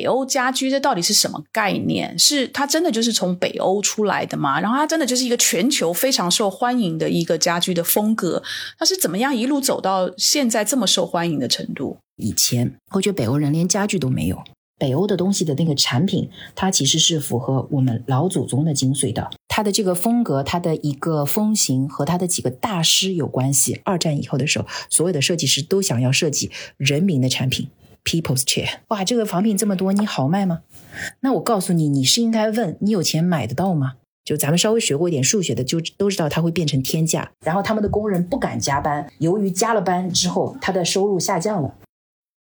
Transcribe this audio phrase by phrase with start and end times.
[0.00, 2.18] 北欧家居这到底是什么概念？
[2.18, 4.58] 是它真的就是从北欧出来的吗？
[4.58, 8.42] 然后它真的就是一个全球非常受欢迎的一个家居的风格？
[8.78, 11.98] 它是怎么样一路走到现在这么受欢迎的程度？
[12.16, 14.42] 以前我觉得北欧人连家具都没有。
[14.78, 19.28] 北欧的东西的那个产品，它其实是符合我们老祖宗的精髓的。
[19.48, 23.78] 它的这个风格，它的一个风行和它的几个大师有关系。
[23.84, 27.68] 二战以后的时候，所有的设计师都想要设计人民的产品
[28.04, 28.68] ，People's Chair。
[28.88, 30.60] 哇，这个仿品这么多，你好卖吗？
[31.20, 33.94] 那我告诉你，你是应该问你有钱买得到吗？
[34.24, 37.32] 就咱们稍微学过一点数学的，就都知道它会变成天价。
[37.44, 41.74] 然后他们的工人不敢加班，由于加了班之后，他的收入下降了。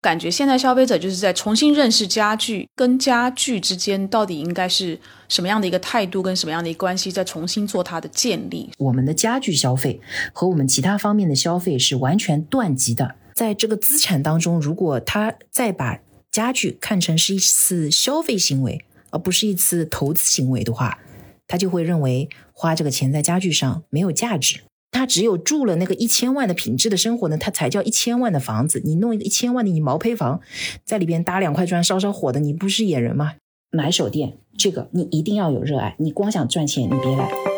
[0.02, 5.00] 感觉现在消费者就是在重新认识家具跟家具之间到底应该是
[5.30, 8.70] 什么样的一个态度跟什么样的一个关系，再重新做它的建立。
[8.80, 10.02] 我们的家具消费
[10.34, 13.16] 和我们其他方面的消费是完全断级的。
[13.36, 16.00] 在这个资产当中，如果他再把
[16.32, 21.00] 家具看成是一次消费行为，而不是一次投资行为的话，
[21.48, 24.62] 他就会认为花这个钱在家具上没有价值。
[24.92, 28.82] 他只有住了那个一千万的品质的生活呢，他才叫一千万的房子。
[28.86, 30.40] 你弄一个一千万的你毛坯房，
[30.86, 33.34] 在里边搭两块砖烧烧火的，你不是野人吗？
[33.72, 37.53] 买手店这个你一定要有热爱，你光想赚钱你别来。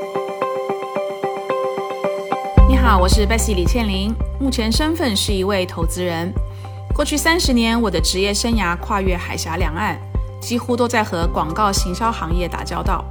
[2.86, 6.32] 好，我是 Bessie 李倩玲，目前身份是一位投资人。
[6.94, 10.00] 过去三十年，我的职业生涯跨越海峡两岸，
[10.40, 13.04] 几乎都在和广告行销行业打交道。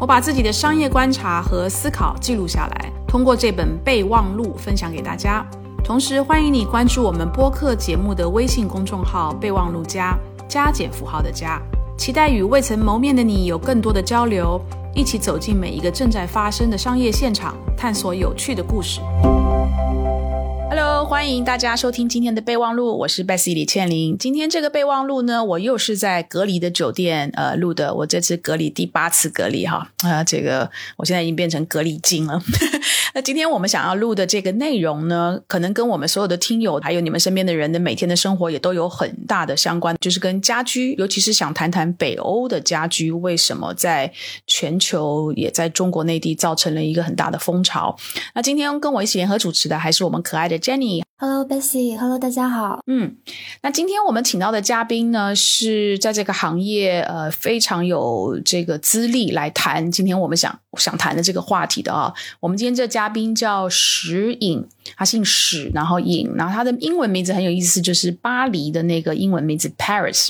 [0.00, 2.92] 我把自己的商业观察和思考记录下来。
[3.06, 5.46] 通过这本备忘录分享给大家，
[5.84, 11.62] 同时欢迎你关注我们播客节目的微信公众号“备忘录加加减符号的加”，
[11.96, 14.60] 期待与未曾谋面的你有更多的交流，
[14.94, 19.00] 一起走进每一个正在发生的商业现场，探索有趣的故事。
[20.72, 24.16] Hello，欢迎大家收听今天的备忘录，我是 Bessy 李倩玲。
[24.16, 32.40] 今天这个备忘录呢，我又是在隔离的酒店呃录的，我这次隔离第八次隔离哈啊，这个我现在已经变成隔离精了。
[33.14, 44.12] 那今天我们想要录的这个内容呢，可能跟我们所有的听友还有你们身边的人的每天的生活也都有很大的相关，就是跟家居，尤其是想谈谈北欧的家居为什么在
[44.46, 47.96] 全球也在中国内地造成了一个很大的风潮。
[48.36, 50.59] 那今天跟我一起联合主持的还是我们可爱的。
[50.60, 52.80] Jenny，Hello Bessy，Hello 大家好。
[52.86, 53.16] 嗯，
[53.62, 62.12] 那今天我们请到的嘉宾呢，是在这个行业呃非常有这个资历来谈今天我们想想谈的这个话题的啊。
[62.40, 70.28] 我们今天这嘉宾叫史颖，他姓史，然后颖，然后他的英文名字很有意思，就是巴黎的那个英文名字 Paris。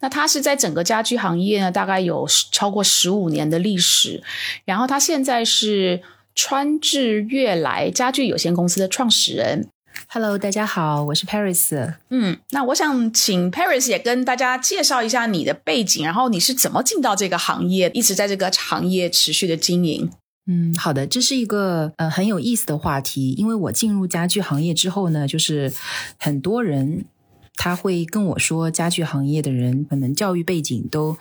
[0.00, 4.22] 那他是在整个家居行业呢，大概有超过十五年的历史，
[4.64, 6.02] 然后他现在是。
[6.36, 9.68] 川智悦来家具有限公司的创始人
[10.06, 11.94] ，Hello，大家好，我是 Paris。
[12.10, 20.10] 嗯，那我想请 Paris 也跟大家介绍一下你的背景，然后你是怎么进到这个行业，一直在这个行业持续的经营。
[20.46, 25.72] 嗯，好的，这是一个呃很有意思的话题，因为我进入家具行业之后呢，就是
[26.18, 27.06] 很多人。
[27.56, 31.16] 他会跟我说，家具行业的人可能教育背景都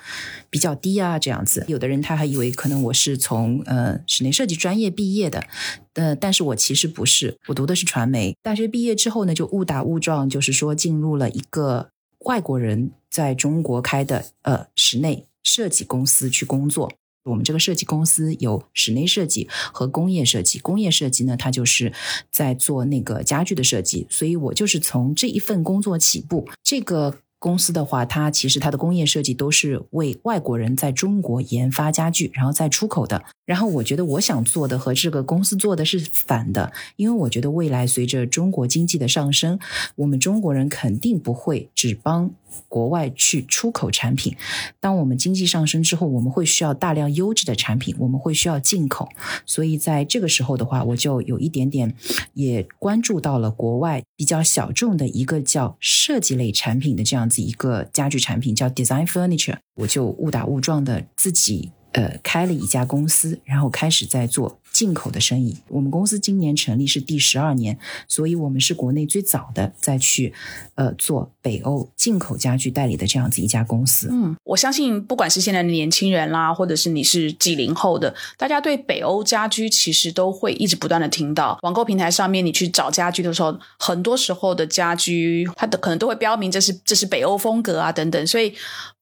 [0.50, 1.64] 比较低啊，这样子。
[1.68, 5.48] 有的人他还以为可能我是从呃室内设计专业毕业的，
[5.94, 8.36] 呃，但是我其实不是，我读的是传媒。
[8.44, 11.90] 大学毕业之后呢，就误打误撞，就是说进入了一个
[12.26, 16.92] 外国人在中国开的呃室内设计公司去工作。
[17.26, 20.60] 我们这个设计公司有室内设计和工业设计。
[20.60, 21.92] 工业设计呢，它就是
[22.32, 26.48] 在做那个家具的设计，所以我就是从这一份工作起步。
[26.64, 27.18] 这个。
[27.46, 33.24] 公司的话，它其实它的工业设计都是为外国人在中国研发家具，然后再出口的。
[33.46, 39.60] 然后我觉得我想做的和这个公司做的是反的，因为我觉得未来随着中国经济的上升，
[39.98, 42.32] 我们中国人肯定不会只帮
[42.68, 44.36] 国外去出口产品。
[44.80, 49.08] 当我们经济上升之后，我们会需要大量优质的产品，我们会需要进口。
[49.46, 51.96] 所以在这个时候的话，我就有一点点
[52.34, 57.35] 也关注到了国外比较小众的一个叫设计类产品的这样子。
[57.42, 64.60] 一个家具产品叫 Design Furniture，我就误打误撞的自己呃开了一家公司，然后开始在做。
[64.76, 67.80] 进口的生意，我们公司今年成立是第十二年，
[68.10, 70.34] 所以我们是国内最早的再去
[70.76, 74.10] 呃做北欧进口家具代理的这样子一家公司。
[74.12, 81.58] 嗯，我相信不管是现在的年轻人啦，或者是你是几零后的，大家对北欧家居其实都会一直不断的听到。
[81.64, 88.54] 网购平台上面你去找家居的时候，很多时候的家居它的可能都会标明这是这是北欧风格啊等等，所以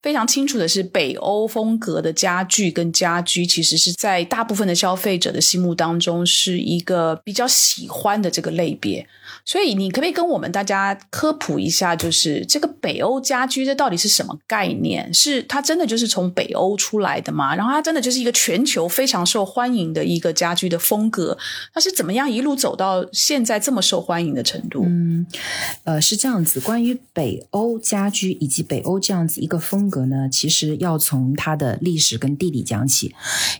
[0.02, 5.63] 非常清楚的是，北欧风格的家具跟家居其实是在大部分的消费者的心。
[5.64, 9.08] 目当中是一个比较喜欢的这个类别。
[9.44, 15.12] 所以你可不可以跟我们大家科普一下，就是这个北欧家居这到底是什么概念？
[15.12, 17.54] 是它真的就是从北欧出来的吗？
[17.54, 21.36] 然后它真的就是一个全球非常受欢迎的一个家居的风格？
[21.74, 24.84] 它是怎么样一路走到现在这么受欢迎的程度？
[24.86, 25.26] 嗯，
[25.84, 26.58] 呃，是这样子。
[26.60, 33.14] 关于北欧家居以及北欧这样子一个风格呢，其实要从它的历史跟地理讲起，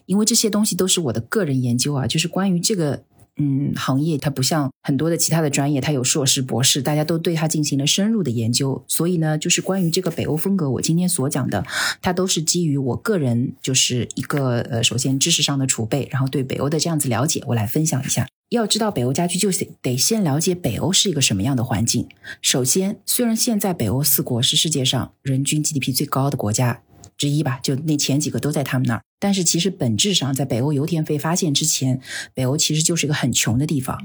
[0.07, 3.03] 因为这些东西都是我的个人研究啊，就是关于这个。
[3.37, 8.85] 嗯，行业它不像很多的其他的专业，它有硕士、博士，大家都对它进行了深入的研究。
[8.87, 11.65] 所以呢，就是关于这个北欧风格，我今天所讲的，
[12.01, 18.29] 它都是基于我个人就是一个呃，首先知识上的储备，然后对北欧的这样子了解，我来分享一下。
[18.51, 19.51] 要知道北欧家居，就
[19.83, 22.07] 得先了解北欧是一个什么样的环境。
[22.41, 26.83] 首先，虽然现在北欧四国是世界上人均 GDP 最高的国家。
[27.17, 29.03] 之一吧，就那前几个都在他们那儿。
[29.19, 32.01] 但是其实本质上，在北欧油田被发现之前，
[32.35, 33.99] 北欧其实就是一个很穷的地方。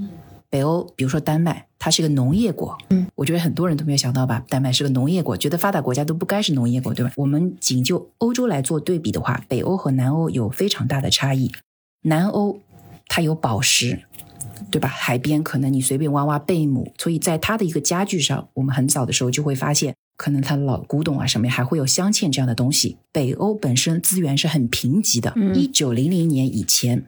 [0.49, 2.75] 北欧，比如说丹麦，它是个农业国。
[2.89, 7.11] 嗯，我觉得很多人都没有想到吧，丹麦是个农业国，觉得发达国家都不该是农业国，对吧？
[7.17, 11.51] 我们仅就欧洲来做对比的话，北欧和南欧有非常大的差异。
[12.03, 12.59] 南欧
[13.07, 13.99] 它有宝石，
[14.71, 14.87] 对吧？
[14.87, 19.93] 海边可能你随便挖挖贝母，所以在它的一个家具上，我们很早的时候就会发现。
[20.19, 22.97] 可能它老古董啊，上面还会有镶嵌这样的东西。
[23.13, 27.05] 北欧本身资源是很贫瘠的，一九零零年以前，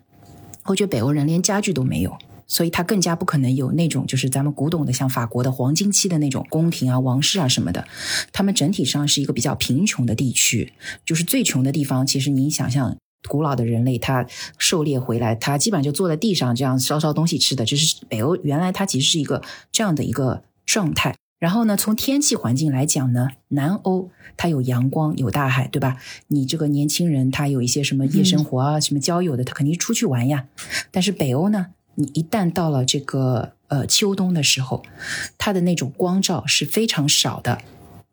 [0.63, 2.18] 我觉得北欧人连家具都没有，
[2.48, 7.86] 所以它更加不可能有那种就是咱们古董的，像法国的黄金期的那种宫廷啊、王室啊什么的。
[8.31, 10.72] 他们整体上是一个比较贫穷的地区，
[11.06, 12.08] 就是最穷的地方。
[12.08, 12.96] 其实你想象，
[13.28, 14.25] 古老的人类他
[14.58, 17.66] 狩猎回来，他基本上就坐在地上这样烧烧东西吃的。
[17.66, 21.13] 就是北欧原来它其实是一个这样的一个状态。
[21.41, 25.97] 然后呢，从天气环境来讲呢，南欧它有阳光，有大海，对吧？
[26.27, 30.45] 你这个年轻人他有一些什么夜生活啊，什么交友的，他肯定出去玩呀。
[30.91, 34.83] 但是北欧呢，你一旦到了这个呃秋冬的时候，
[35.39, 37.59] 它的那种光照是非常少的。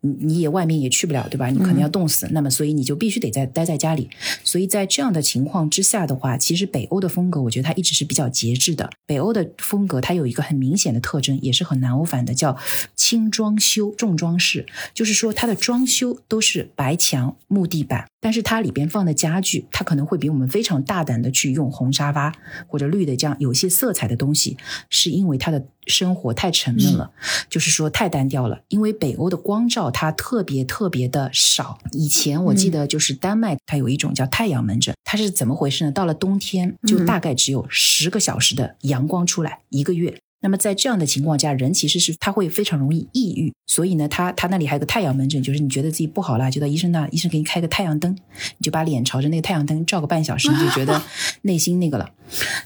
[0.01, 1.47] 你你也外面也去不了，对吧？
[1.49, 2.27] 你可能要冻死。
[2.31, 4.09] 那么，所以你就必须得在待在家里。
[4.43, 8.89] 所以在这样的情况之下的话，其实北欧的风格，我觉得它一直是比较节制的。
[9.05, 12.57] 北欧的风格它有一个很明显的特征，也是很南欧反的，叫
[12.95, 14.65] 轻装修重装饰。
[14.93, 22.33] 就是说，它的装修都是白墙木地板，但是它里边放的家具，它可能会比我们非常大胆的去用红沙发
[22.67, 24.55] 或者绿的这样有些色彩的东西，
[24.89, 25.65] 是因为它的。
[25.89, 27.11] 生活太沉闷了，
[27.49, 28.61] 就是说太单调了。
[28.69, 31.77] 因为北欧的光照它特别特别的少。
[31.91, 35.91] 以前我记得就是丹麦，它有一种叫太阳门诊，它是怎么回事呢？
[35.91, 40.15] 到了冬天就大概只有十个小时的阳光出来一个月。
[40.41, 48.15] 那么在这样的情况下，人其实是他会非常容易抑郁，所以呢，他他那里还有个太阳门诊，就是你觉得自己不好了，就到医生那，医生给你开个太阳灯，
[48.57, 51.01] 你就把脸朝着那个太阳灯照个半小时，你就觉得
[51.41, 52.11] 内心那个了。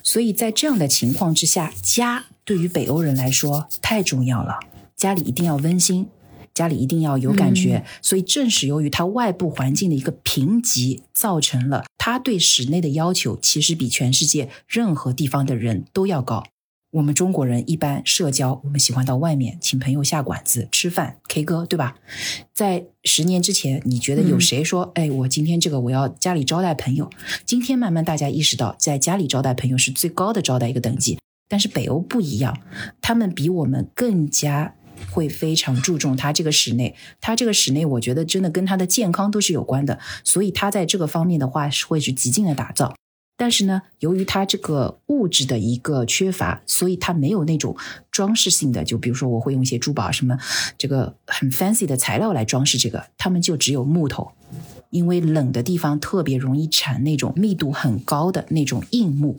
[0.04, 4.60] 所以在这样的情况之下，家对于北欧人来说太重要了，
[4.95, 6.07] 家里一定要温馨，
[6.54, 7.86] 家里一定要有感觉。
[8.01, 16.44] 所以正是由于它外部环境的一个贫瘠，造成了它对室内的要求其实比全世界任何地方的人都要高。
[16.92, 21.96] 我们中国人一般社交，我们喜欢到外面请朋友下馆子吃饭、K 歌，对吧？
[22.54, 27.10] 在十年之前，你觉得有谁说：“哎，我今天这个我要家里招待朋友？”
[27.48, 31.18] 今天慢慢大家意识到，在家里招待朋友是最高的招待一个等级。
[31.54, 32.58] 但是北欧不一样，
[33.00, 34.74] 他们比我们更加
[35.12, 40.00] 会非常注重他这个室内，他这个室内，我觉得真的跟他的健康都是有关的。
[40.24, 42.96] 所以他在这个方面的话，是会去极尽的打造。
[43.38, 47.77] 但是呢，由于它这个物质的一个缺乏，所以它没有那种
[48.10, 48.84] 装饰性的。
[48.84, 50.36] 就比如说，我会用一些珠宝什么
[50.80, 54.32] 这个很 fancy 的材料来装饰这个，他们就只有木头，
[54.89, 59.38] 因为冷的地方特别容易产那种密度很高的那种硬木。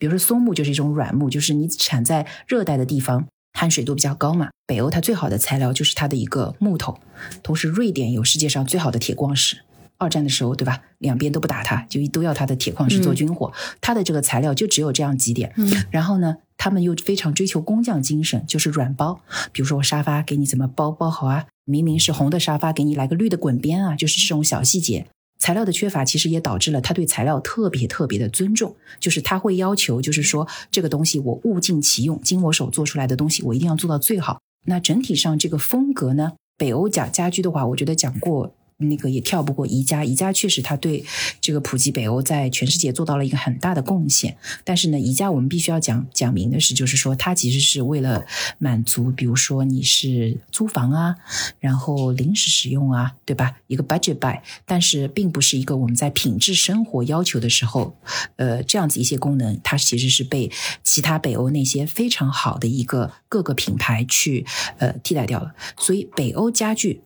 [0.00, 4.48] 比如说松木就是一种软木，就是你产在热带的地方，含水度比较高嘛。
[4.66, 6.98] 北欧它最好的材料就是它的一个木头，
[7.42, 9.58] 同时瑞典有世界上最好的铁矿石。
[9.98, 10.80] 二战的时候，对吧？
[10.96, 13.52] 两边都不打它，就都要它的铁矿石做军火。
[13.82, 15.52] 它的这个材料就只有这样几点。
[15.56, 19.20] 嗯然后呢，他们又非常追求工匠精神，就是软包。
[19.52, 21.44] 比如说，我沙发给你怎么包包好啊？
[21.66, 23.94] 明明是红的沙发，给你来个绿的滚边啊！
[23.94, 25.06] 就是这种小细节。
[25.40, 28.76] 材料的缺乏，其实也导致了他对材料特别特别的尊重。
[29.00, 34.40] 就是他会要求，就是说这个东西我物尽其用，经我手做出来的东西，我一定要做到最好。
[34.66, 38.54] 那整体上这个风格呢，北欧家家居的话，我觉得讲过。
[38.80, 41.04] 那个也跳不过宜家，宜家确实它对
[41.40, 44.36] 这个普及北欧在全世界做到了一个很大的贡献。
[44.64, 48.24] 但是呢，宜家我们必须要讲讲明的是，就是说它其实是为了
[48.58, 51.16] 满足，比如说你是租房啊，
[51.58, 53.56] 然后临时使用啊，对吧？
[53.66, 57.96] 一个 budget buy，但是并不是一个我们在品质生活要求的时候，
[58.36, 60.50] 呃，这样子一些功能，它其实是被
[60.82, 64.46] 其他北欧那些非常好的一个各个品牌去
[64.78, 65.54] 呃替代掉了。
[65.76, 67.02] 所以北欧家具。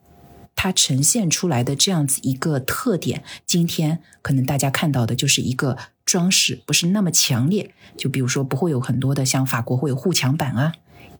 [0.56, 7.72] 它呈现出来的这样子一个特点，今天可能大家看到的就是一个装饰，不是那么强烈。
[7.96, 10.72] 就比如说，不会有很多的像法国会有护墙板啊，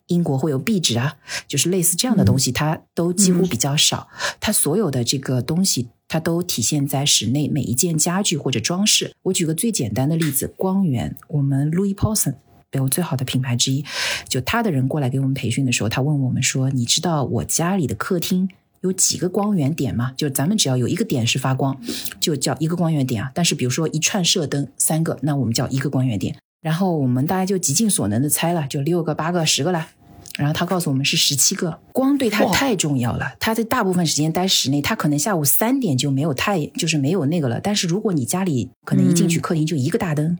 [0.07, 4.09] 英国会有壁纸啊，就是类似这样的东西，它都几乎比较少。
[4.41, 9.13] 它所有的这个东西，它都体现在室内每一件家具或者装饰。
[9.23, 12.35] 我举个最简单的例子，光源，我们 Louis Paulson
[12.71, 13.85] 北欧最好的品牌之一，
[14.29, 18.49] 就他的人过来给我们培训的时候，他问我们说：“你知道我家里的客厅？”
[18.85, 20.13] 有几个光源点嘛？
[20.15, 21.75] 就咱们只要有一个点是发光，
[22.21, 23.31] 就叫一个光源点啊。
[23.35, 26.37] 但是比如说一串射灯三个，那我们叫一个光源点。
[26.61, 29.89] 然后我们大家就极尽所能的猜了，就六个、八个、十个了。
[30.37, 31.79] 然后他告诉我们是十七个。
[31.93, 37.59] 光对他太重要了，他在大部分时间待室内，他可能下午三点就没有太就是没有那个了。
[37.61, 40.37] 但是如果你家里可能一进去客厅就一个大灯，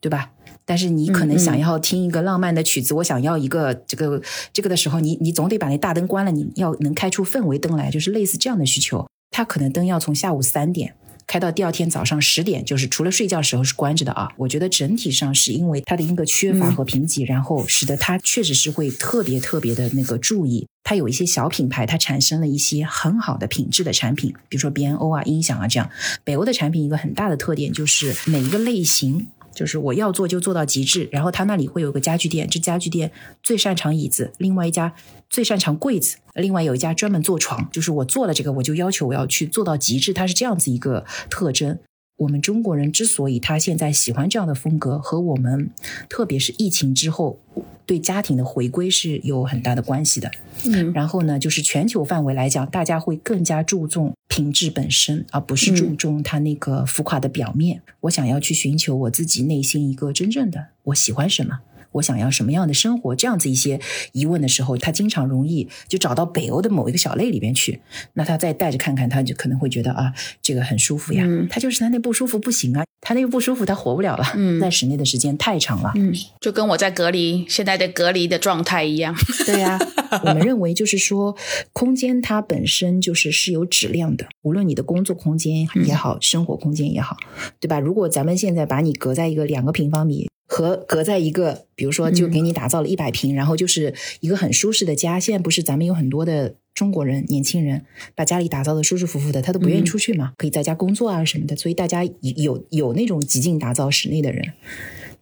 [0.00, 0.30] 对吧？
[0.70, 4.22] 但是你可能想要听一个浪漫的曲子，我想要一个这个
[4.52, 9.04] 这个的时候，你你总得把那大灯关了，你要能开出氛围灯来，就是类似这样的需求。
[9.32, 10.94] 它可能灯要从下午三点
[11.26, 14.28] 开到第二天早上十点，就是除了睡觉时候是关着的啊。
[14.36, 20.68] 我觉得整体上是因为它的一个缺乏和贫瘠，然后使得它确实是会特别特别的那个注意。
[20.84, 25.90] 它有一些小品牌，它产生了一些很好的品质的产品，比如说 B N O 啊、音响啊这样。
[26.22, 29.26] 北欧的产品一个很大的特点就是每一个类型。
[29.54, 33.10] 就是我要做就做到极致，然后他那里会有个家具店，这家具店
[33.42, 34.94] 最擅长椅子，另外一家
[35.28, 37.68] 最擅长柜子，另外有一家专门做床。
[37.70, 41.78] 就是我做了这个，我就要求我要去做到极致，它是这样子一个特征。
[42.20, 45.70] 我们中国人之所以他现在喜欢这样的风格，和我们
[46.06, 47.40] 特别是疫情之后
[47.86, 50.30] 对家庭的回归是有很大的关系的。
[50.66, 57.80] 嗯，然后呢，就是全球范围来讲，大家会更加注重品质本身，而不是注重它那个浮夸的表面。
[58.00, 61.60] 我想要去寻求我自己内心一个真正的我喜欢什么。
[61.92, 63.14] 我想要什么样的生活？
[63.16, 63.80] 这样子一些
[64.12, 67.80] 疑问的时候，他经常容易就找到北欧的某一个小类里边去。
[68.14, 71.24] 那他再带着看看，他就可能会觉得啊，这个很舒服呀。
[71.50, 74.24] 他就是他那不舒服不行啊，他那个不舒服他活不了了。
[74.36, 75.92] 嗯，在室内的时间太长了。
[75.96, 79.14] 嗯，就跟我在隔离现在的隔离的状态一样。
[79.44, 79.78] 对呀，
[80.24, 81.36] 我们认为就是说，
[81.72, 87.16] 空间它本身就是是有质量的，无论你的工作空间也好，生活空间也好，
[87.58, 87.80] 对吧？
[87.80, 90.28] 如果咱们现在把你隔在一个两个平方米。
[90.52, 95.20] 和隔在一个，比如说，就给你打造了一百平，然后就是一个很舒适的家。
[95.20, 97.84] 现在不是咱们有很多的中国人年轻人，
[98.16, 101.54] 把家里打造的舒舒服服的，他都不愿意出去嘛，可以在家工作啊什么的。
[101.54, 104.44] 所以大家有有那种极尽打造室内的人，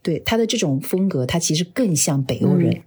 [0.00, 2.80] 对他的这种风格，他其实更像北欧人，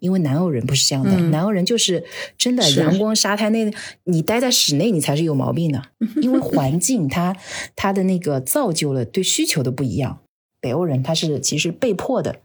[0.00, 1.16] 因为南欧人不是这样的。
[1.28, 2.02] 南欧人就是
[2.36, 3.72] 真的阳光沙滩那，
[4.02, 5.80] 你待在室内你才是有毛病的，
[6.20, 7.36] 因为环境它
[7.76, 10.18] 它的那个造就了对需求的不一样。
[10.64, 12.36] 北欧人他是其实被迫的，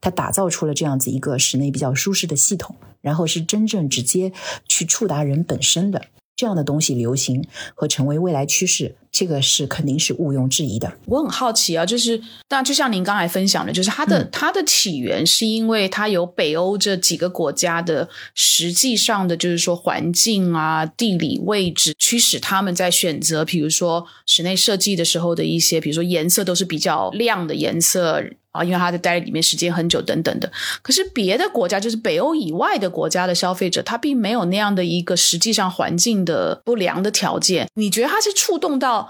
[0.00, 4.32] 他打造出了这样子一个室内比较舒适的系统，然后是真正直接
[4.68, 6.06] 去触达人本身的。
[6.36, 10.92] 这样的东西流行和成为未来趋势，这个是肯定是毋庸置疑的。
[11.06, 12.18] 我很好奇啊，就是
[12.48, 28.20] 当然就像您刚才分享的，就是它的它的起源是因为它有北欧这几个国家的实际上的，就是说环境啊、地理位置驱使他们在选择，比如说室内设计的时候的一些，比如说颜色都是比较亮的颜色。
[28.54, 30.48] 啊，因为他在待里面时间很久等等的，
[30.80, 37.66] 可是别的国家，就是北欧以外的国家的消费者，他并没有那样的一个实际上环境的不良的条件。
[37.74, 39.03] 你觉得他是触动到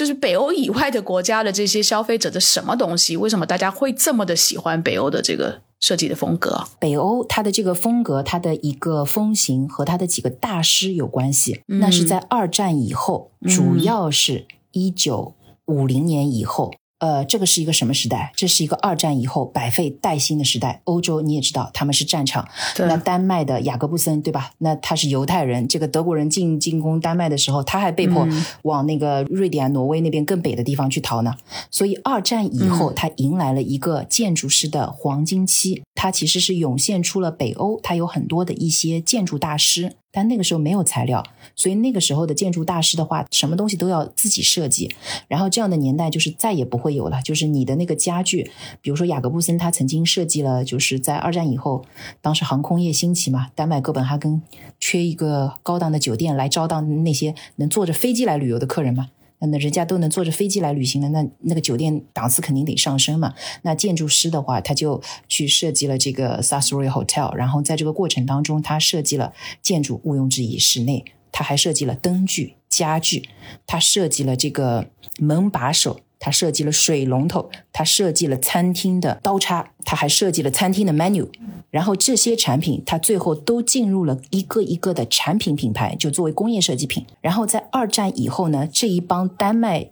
[0.00, 3.18] 就是北欧以外的国家的这些消费者的什么东西？
[3.18, 6.64] 为什么大家会这么的喜欢北欧的这个设计的风格？
[6.78, 11.60] 北欧它的这个风格，它的一个风行和它的几个大师有关系。
[11.66, 15.34] 那是在二战以后，主要是一九
[15.66, 16.72] 五零年以后。
[17.00, 18.32] 呃，这个是一个什么时代？
[18.36, 20.80] 这是一个二战以后百废待兴的时代。
[20.84, 22.46] 欧洲你也知道，他们是战场。
[22.78, 24.52] 那丹麦的雅各布森，对吧？
[24.58, 25.66] 那他是犹太人。
[25.66, 28.28] 这个德国人进进攻丹麦的时候，他还被迫
[28.62, 31.34] 往那个瑞典、挪威那边更北的地方去逃呢。
[31.70, 35.82] 所以二战以后，他迎来了一个建筑师的黄金期。
[35.94, 39.96] 他其实是涌现出了北欧，他有很多的一些建筑大师。
[40.12, 41.24] 但那个时候没有材料，
[41.54, 44.94] 所以那个时候的建筑大师的话，什么东西都要自己设计。
[45.28, 48.50] 然后这样的年代就是再也不会有了，就是你的那个家具，
[48.82, 51.84] 比如说雅各布森，他曾经设计了，就是在二战以后，
[52.20, 54.42] 当时航空业兴起嘛，丹麦哥本哈根
[54.78, 59.08] 缺一个高档的酒店来招待那些能坐着飞机来旅游的客人嘛。
[59.46, 63.34] 那人家都能坐着飞机来旅行了，那那个酒店档次肯定得上升嘛。
[63.62, 69.32] 那建筑师的话，他就去设计了这个 Sasori Hotel，然后在这个过程当中，他设计了
[69.62, 73.28] 建筑毋庸置疑，室内他还设计了灯具、家具，
[73.66, 76.00] 他设计了这个门把手。
[76.20, 81.26] 他设计了水龙头，他设计了餐厅的刀叉，他还设计了餐厅的 menu。
[81.70, 87.04] 然后这些产品，他最后都进入了一个一个的产品品牌，就作为工业设计品。
[87.20, 89.90] 然后在二战以后呢，这一帮丹麦。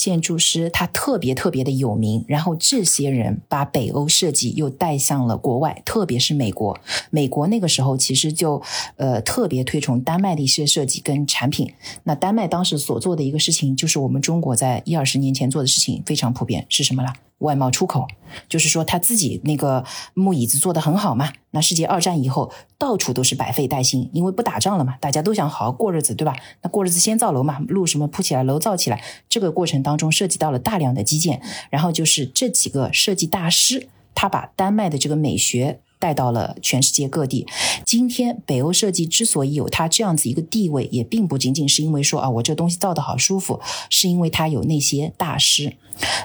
[0.00, 6.80] 建筑师他特别特别的有名，然后这些人把北欧设计又带向了国外，特别是美国。
[7.10, 8.62] 美国那个时候其实就
[8.96, 11.70] 呃特别推崇丹麦的一些设计跟产品。
[12.04, 17.12] 那丹麦当时所做的一个事情，就是我们中国在一二十年前做的事情，非常普遍，是什么了？
[17.40, 18.06] 外贸出口，
[18.48, 21.30] 就是说他自己那个木椅子做的很好嘛。
[21.50, 26.34] 那世界二战以后，到处都是百废待兴，因为不打仗了嘛，大家都想好好过日子，对吧？
[26.62, 29.02] 那过日子先造楼嘛，路什么铺起来，楼造起来。
[29.28, 35.80] 这个过程当中涉及到了大量的基建，然后就是这几个设计大师，他把丹麦的这个美学。
[36.00, 37.46] 带到了全世界各地。
[37.84, 45.76] 今天北欧设计之所以有它这样子一个地位，也并不仅仅是因为说啊，我这东西造的好舒服，是因为它有那些大师。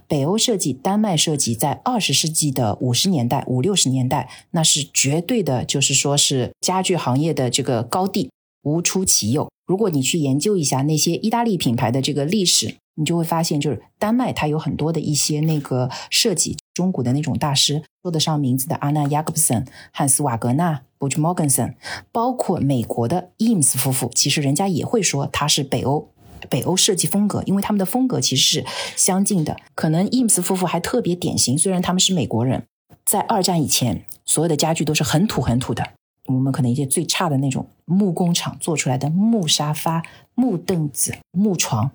[0.08, 8.32] 北欧设计、丹麦设计在二十世纪的五十年代、五六十年代，那是绝对的，就是说是家具行业的这个高地，
[8.64, 9.50] 无出其右。
[9.68, 16.56] 如果你去研究一下那些意大利品牌的这个历史，你就会发现，就是丹麦它有很多的一些那个设计。
[16.76, 21.74] 中古的那种大师，说得上名字的阿纳雅各布森、汉斯瓦格纳、布奇莫根森，
[22.12, 26.10] 包括美国的伊姆斯夫妇，其实人家也会说他是北欧
[26.50, 28.66] 北欧设计风格，因为他们的风格其实是
[28.98, 29.56] 相近的。
[29.74, 32.68] 可能伊姆斯夫妇还特别典型，虽然他们是美国人，
[33.06, 35.92] 在二战以前，所有的家具都是很土很土的。
[36.28, 40.04] 我们可能一些最差的那种木工厂做出来的木沙发、
[40.34, 41.92] 木凳子、木床。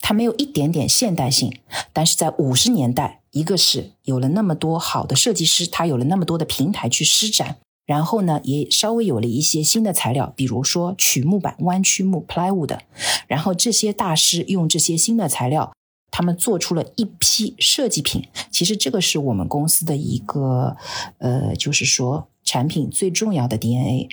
[0.00, 1.58] 它没有一点点现代性，
[1.92, 12.78] 但是在五十年代，一个是有了那么多好的设计师，他有了那么多的平台去施展，然后呢，也稍微有了一些新的材料，比如说曲木板、弯曲木 （plywood），
[13.26, 15.72] 然后这些大师用这些新的材料，
[16.10, 18.24] 他们做出了一批设计品。
[18.50, 20.76] 其实这个是我们公司的一个，
[21.18, 24.08] 呃，就是说产品最重要的 DNA。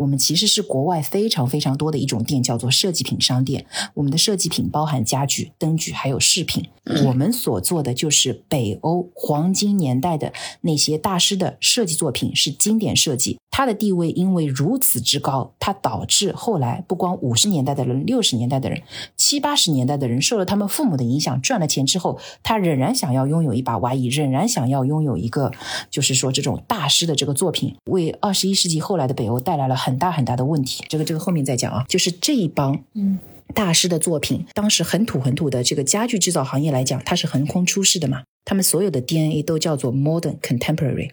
[0.00, 3.66] 我们其实是国外非常非常多的一种店，叫做设计品商店。
[3.92, 6.64] 我们的设计品包含家具、灯具，还有饰品。
[7.04, 13.38] 我们所做的就是北欧黄金年代的那些大师的设计作品，是经典设计。
[13.50, 18.82] 它的地位因为如此之高，他导致后来不光五十年代的人、六十年代的人、
[19.16, 25.50] 七八十年代的人受了他们父母的影响，赚了钱之后，他仍然想要拥有一把娃椅，仍然想要拥有一个，
[25.90, 30.84] 就是说这种大师的这个作品，为二十一世纪后来的北欧带来了很大很大的问题。
[30.88, 33.18] 这个这个后面再讲啊，就是这一帮嗯
[33.52, 41.10] 大师的作品，当时很土很土的这个家具制造行业来讲，它是横空出世的嘛，他们所有的 DNA 都叫做 Modern Contemporary。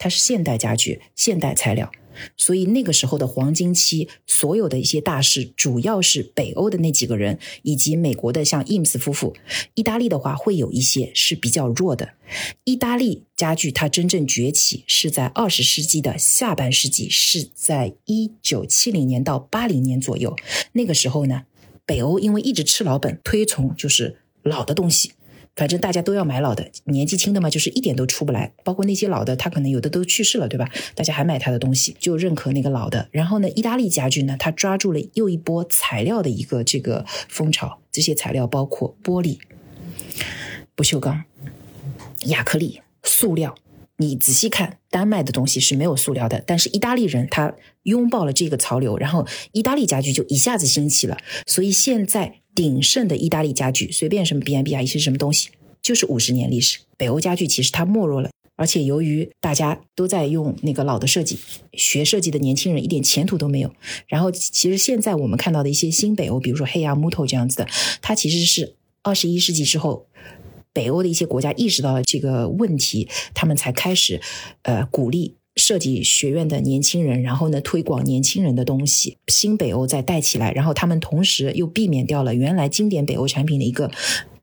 [0.00, 1.92] 它是现代家具、现代材料，
[2.34, 9.36] 所以那个时候的黄金期，所有的一些大师，主要是北欧的那几个人，以及美国的像伊姆斯夫妇。
[9.74, 12.14] 意大利的话会有一些是比较弱的。
[12.64, 20.34] 意大利家具它真正崛起是在二十世纪的下半世纪，是在一九七零年到八零年左右。
[20.72, 21.42] 那个时候呢，
[21.84, 25.12] 北欧因为一直吃老本，推崇就是老的东西。
[25.60, 28.50] 反正大家都要买老的，年纪轻的嘛，就是一点都出不来。
[28.64, 30.66] 包括那些老的，他可能有的都去世了，对吧？
[30.94, 33.10] 大家还买他的东西，就认可那个老的。
[33.10, 37.78] 然后呢，意大利家具呢，它抓住了又一波材料的一个这个风潮。
[37.92, 39.38] 这些材料包括玻璃、
[40.74, 41.24] 不锈钢、
[42.28, 43.54] 亚克力、塑料。
[43.98, 51.18] 你仔细看，丹麦的东西是没有塑料的，但是意大利人他拥抱了这个潮流，然后意大利家具就一下子兴起了。
[51.46, 52.39] 所以现在。
[52.54, 56.78] 鼎盛的意大利家具，随便什么 B N B 啊，一些什么东西，就是五十年历史。
[56.96, 61.38] 北欧家具其实它没落了，而且由于大家都在用那个老的设计，
[61.72, 63.72] 学设计的年轻人一点前途都没有。
[64.06, 67.68] 然后其实现在我们看到的一些新北欧，比如说黑亚木头这样子的，
[68.02, 70.06] 它其实是二十一世纪之后，
[70.72, 74.20] 北欧的一些国家意识到了这个问题，他们才开始
[74.62, 75.36] 呃鼓励。
[75.56, 83.90] 设计学院的年轻人，然后呢，推广年轻人的东西，新北欧再带起来，然后他们同时又避免掉了原来经典北欧产品的一个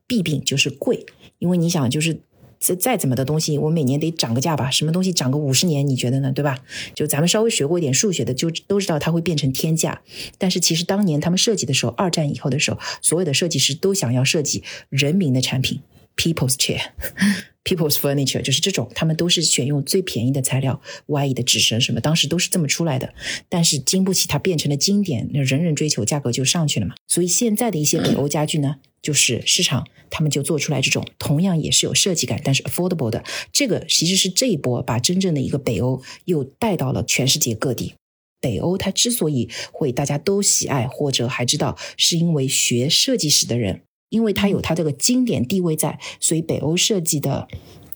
[0.06, 1.06] 弊病，就是贵。
[1.38, 2.20] 因为你想，就是
[2.58, 4.70] 再再怎么的东西，我每年得涨个价吧？
[4.70, 5.86] 什么东西涨个五十年？
[5.86, 6.32] 你觉得呢？
[6.32, 6.58] 对吧？
[6.94, 10.02] 就咱们稍微学过一点数学的，就都知道它会变成天价。
[10.36, 15.80] 但是其实当年他们设计的时候，二战以后的时候，所有的设计师都想要设计人民的产品
[16.18, 16.82] ，People's Chair。
[17.64, 23.12] People's Furniture 就是这种，他们都是选用最便宜的材料，Y 的纸绳什么，当时都是这么出来的。
[23.50, 26.94] 但是经不起它变成了经典，人人追求，价格就上去了嘛。
[27.06, 33.22] 所以现在的一些北欧家具呢，就是市场他们就做出来这种，同样也是有设计感，但是 affordable 的。
[33.52, 37.96] 这个其实是这一波把真正的一个北欧又带到了全世界各地。
[38.40, 43.82] 北欧它之所以会大家都喜爱，或者还知道，是因为学设计史的人。
[44.08, 47.48] 因为它有它这个经典地位在，所以北欧设计的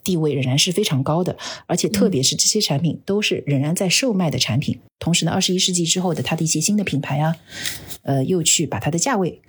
[0.04, 4.78] 地位仍然是非常高的，而且特别是这些产品都是仍然在售卖的产品。
[4.98, 7.36] 同时呢，二十一世纪之后的它的一些新的品牌啊，
[8.02, 9.40] 呃，又去把它的价位。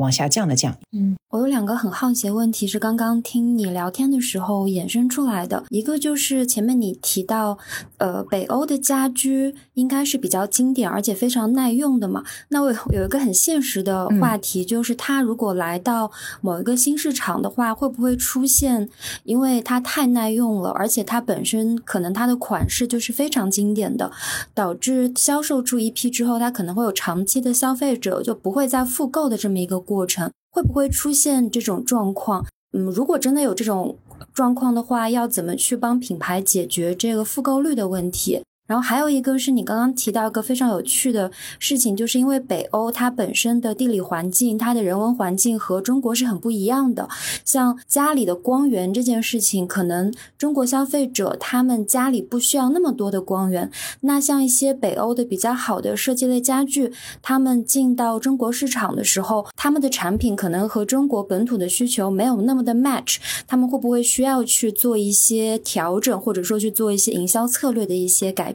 [0.00, 0.76] 往下降的降。
[0.92, 5.64] 嗯，我有两个很好奇的问题，是刚刚听你聊天的时候衍生出来的。
[5.68, 7.58] 一个就是前面你提到，
[7.98, 12.24] 呃，北欧的家居应该是比较经典而且非常耐用的嘛。
[12.48, 16.10] 那我有一个很现实的话题，就是它如果来到
[16.40, 18.88] 某一个新市场的话，会不会出现，
[19.24, 24.10] 因为它太耐用了，而且它本身可能它的款式就是非常经典的，
[24.54, 29.78] 导致销售出一批之后，它可能会有长期的消费者就不会再复购的这么一个。
[29.90, 32.46] 过程会不会出现这种状况？
[32.72, 33.98] 嗯，如果真的有这种
[34.32, 38.44] 状况的话，要怎么去帮品牌解决这个复购率的问题？
[38.70, 41.28] 然后还有一个是你刚刚提到一个非常有趣的
[41.58, 47.08] 事情，就是因为北欧它本身的地理环境、它的人文环境和中国是很不一样的。
[47.44, 53.68] 像家里的光源这件事情，可能中国消费者他们家里不需要那么多的光源。
[54.02, 63.16] 那像一些北欧的比较好的设计类家具，他们进到中国市场的时候，他们的产品可能和中国本土的需求没有那么的 match。
[63.48, 68.54] 他们会不会需要去做一些调整，或者说去做一些营销策略的一些改？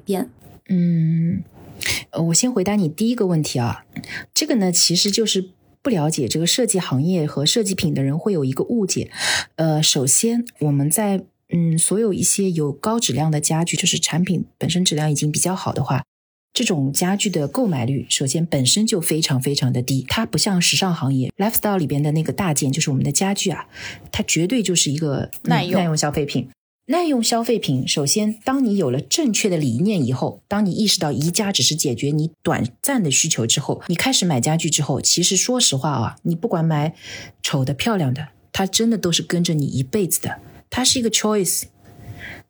[0.68, 1.44] 嗯，
[2.28, 3.86] 我先回答你第一个问题啊，
[4.34, 5.50] 这个呢其实就是
[5.82, 9.12] 不了解这个设计行业和设计品的人会有一个误解。
[9.56, 16.04] 呃，首先我们在嗯所有一些有高质量的家具，就是产品本身质量已经比较好的话，
[16.52, 20.04] 这种家具的购买率首先本身就非常非常的低。
[20.08, 23.68] 它不像时尚行业 lifestyle 里边的那个大件，就是我们的家具啊，
[24.12, 26.50] 它绝对就是一个耐用耐用消费品。
[26.88, 36.94] 耐用消费品，首先，当你有了正确的理念以后，当你意识到宜家只是解决你短暂的需求之后，你开始买家具之后，其实说实话啊，你不管买
[37.42, 41.64] 丑的、漂亮的，它真的都是跟着你一辈子的，它是一个 choice。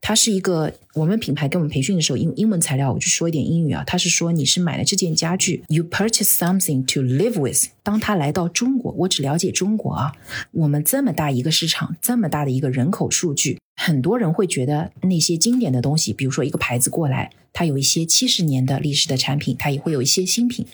[0.02, 3.84] 它是一个我们品牌给我们培训的时候，英英文材料我就说一点英语啊。
[3.88, 7.70] 他是说你是买了这件家具，you purchase something to live with。
[7.82, 10.12] 当他来到中国，我只了解中国啊，
[10.52, 20.66] 我们这么大一个市场，这么大的一个人口数据，很多人会觉得那些经典的东西，比如说一个牌子过来，它有一些七十年的历史的产品，它也会有一些新品，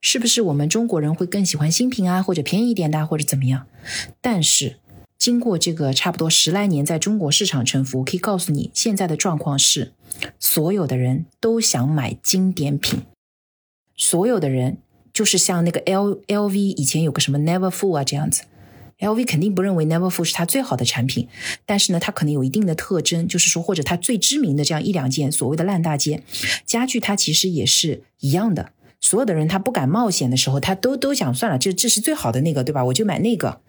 [0.00, 3.66] 是不是我们中国人会更喜欢新品啊，或者便宜一点的，或者怎么样？
[4.20, 4.76] 但是。
[5.18, 9.92] 经过这个差不多十来年在中国市场沉浮，我可以告诉你，现在的状况是，
[10.40, 13.02] 所有的人都想买经典品，
[13.94, 14.78] 所有的人
[15.12, 18.42] 就是像那个 L L V 以前有个什么 Never Full 啊这样子
[19.02, 21.28] ，L V 肯定不认为 Never Full 是它最好的产品，
[21.66, 26.22] 但是呢，它可能有一定的特征，就是说或者它最知名的这样一两件所谓的烂大街
[26.64, 32.84] 家具，它其实也是一样的，所有的人他不敢冒险的时候，他都都想算了，这这是最好的那个，对吧？
[32.86, 33.60] 我就买那个。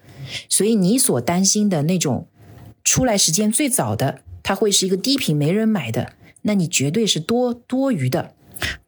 [0.47, 2.27] 所以你所担心的那种
[2.83, 8.33] 出来时间最早的，它会是一个低频没人买的，那你绝对是多多余的。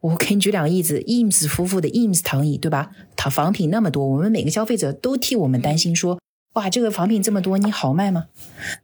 [0.00, 2.92] 我给你举两个例子，Eames 夫妇的 Eames 躺椅，对吧？
[3.16, 6.18] 它仿品那么多，我们每个消费者都替我们担心，说
[6.56, 8.26] 哇，这个仿品这么多，你好卖吗？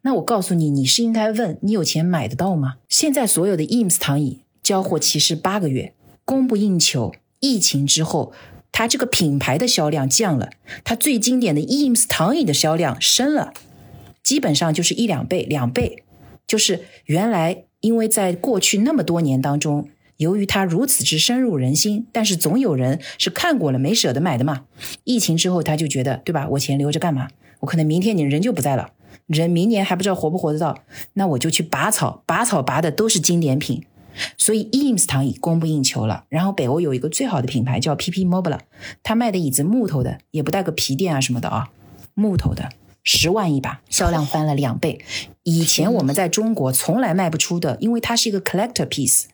[0.03, 2.77] 那我告诉你，你是应该问你有钱买得到吗？
[2.89, 7.13] 现在所有的 Eames 躺椅交货期是八个月，供不应求。
[7.41, 8.33] 疫情之后。
[8.75, 10.49] 它这个品牌的销量降了，
[10.83, 13.53] 它最经典的 Eames 躺椅的销量升了，
[14.23, 16.05] 基本上就是一两倍、两倍。
[16.47, 24.65] 就是原来因为在过去那么多年当中，由于它如此之深入人心，但是总有人是看过了没舍得买的嘛。
[25.05, 26.49] 疫情之后他就觉得，对吧？
[26.53, 27.29] 我钱留着干嘛？
[27.63, 28.91] 我可能明天你人就不在了，
[29.27, 30.79] 人明年还不知道活不活得到，
[31.15, 33.85] 那我就去拔草，拔草拔的都是经典品。
[34.37, 36.25] 所以 Eames 躺椅供不应求了。
[36.29, 38.59] 然后北欧有一个最好的品牌叫 PP Mobile，
[39.03, 41.71] 他卖的椅子木头的，也不带个皮垫啊什么的啊，
[42.13, 42.69] 木头的，
[43.05, 45.01] 十万一把，销量翻了两倍。
[45.45, 49.25] 以前我们在中国从来卖不出的，因为它是一个 collector piece，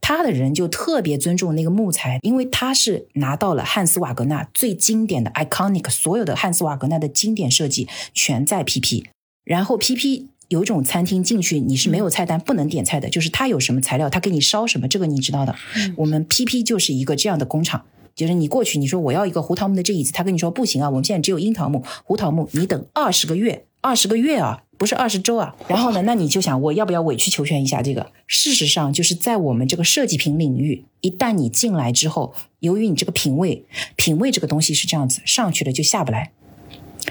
[0.00, 9.04] 他的人就特别尊重那个木材，因为他是拿到了汉斯瓦格纳最经典的 iconic，所有的汉斯瓦格纳的经典设计全在 PP，
[9.44, 10.26] 然后 PP。
[10.48, 15.56] 有一种餐厅进去你是没有菜单不能点菜的，就是他有什么材料他给你烧什么，这个你知道的。
[15.96, 17.86] 我们 PP 就是一个这样的工厂。
[18.14, 25.54] 就是你过去，你说我要一个胡桃木的这椅子，他跟你说不行啊，我们现在只有樱桃木、胡桃木，你等二十个月，二十个月啊，不是二十周啊。
[25.68, 28.10] 然后呢，那你就想我要不要委曲求全一下这个？
[28.26, 33.64] 事实上，就是在我们这个设计品领域，一旦你进来之后，由于你这个品味，
[33.94, 36.32] 品味这个东西是这样子，上去了就下不来。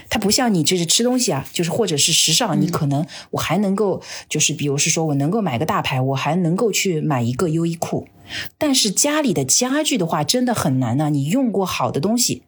[0.09, 8.09] 它不像你这是吃东西啊，就是或者是时尚，你可能我还能够，就是比如是说我能够买个大牌，我还能够去买一个优衣库。
[8.57, 11.09] 但是家里的家具的话，真的很难呢。
[11.09, 12.43] 你用过好的东西，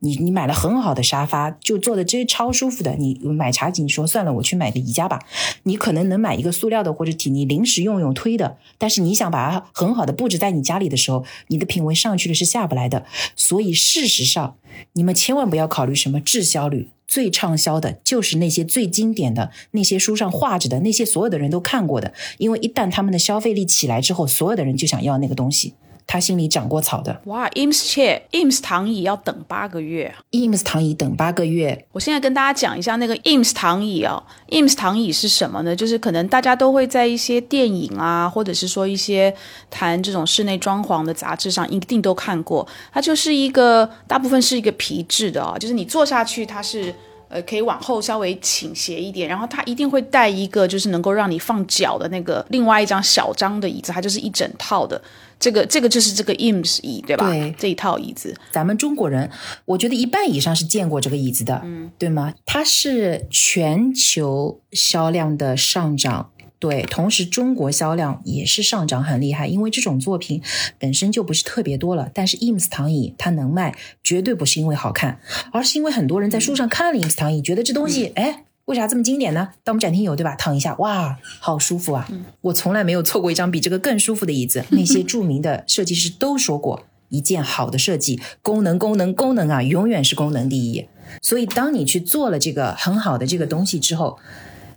[0.00, 2.94] 你你买了很好的沙发，就坐的真超舒服的。
[2.96, 5.20] 你买茶几，你说算了，我去买个宜家吧。
[5.62, 8.58] 你可能能买一个塑料的或者体，你临时用用推的。
[8.78, 13.04] 但是你想把它很好的布置在你家里的时候，你的品味上去了是下不来的。
[13.34, 14.56] 所以事实上，
[14.92, 16.90] 你们千万不要考虑什么滞销率。
[17.08, 25.74] 最畅销的就是那些最经典的那些书上画着的那些所有的人都看过的，因为一旦他们的消费力起来之后，所有的人就想要那个东西。
[26.06, 27.20] 他心里长过草的。
[27.24, 31.86] 哇，Ims chair Ims 躺椅要等八个月，Ims 躺椅等八个月。
[31.92, 35.74] 我现在跟大家讲一下那个 Ims 躺椅哦，Ims 躺椅是什么呢？
[35.74, 39.34] 就是可能大家都会在一些电影啊，或者是说一些
[39.70, 42.66] 谈这种室内装潢的杂志上一定都看过。
[42.92, 46.94] 它就是一个大部分是一个皮质的哦，就是你坐下去它是。
[47.28, 55.00] 呃，可以往后稍微倾斜一点，然后它一定会带一个，就是能够让你放脚的那个另外一张小张的椅子，它就是一整套的。
[55.38, 57.28] 这个这个就是这个 IMS 椅，对吧？
[57.28, 59.30] 对，这一套椅子，咱们中国人，
[59.66, 62.32] 我觉得一半以上是见过这个椅子的，嗯，对吗？
[62.46, 66.30] 它是全球销量的上涨。
[66.58, 70.40] 对，同时中国销量也是上涨很厉害，因为这种作品
[70.78, 72.10] 本身就不是特别多了。
[72.14, 75.20] 但是 IMS 躺椅它能卖，绝对不是因为好看，
[75.52, 79.50] 而是因为很多人在书上看了 IMS 躺椅，觉得这东西，哎，为啥这么经典呢？
[79.62, 80.34] 到我们展厅有对吧？
[80.34, 82.08] 躺一下，哇，好舒服啊！
[82.40, 84.64] 我从来没有错过一张比这个更舒服的椅子。
[84.70, 90.86] 那些著名的设计师都说过，一件好的设计，功能，功能，功能啊，永远是功能第一。
[91.20, 94.18] 所以当你去做了这个很好的这个东西之后。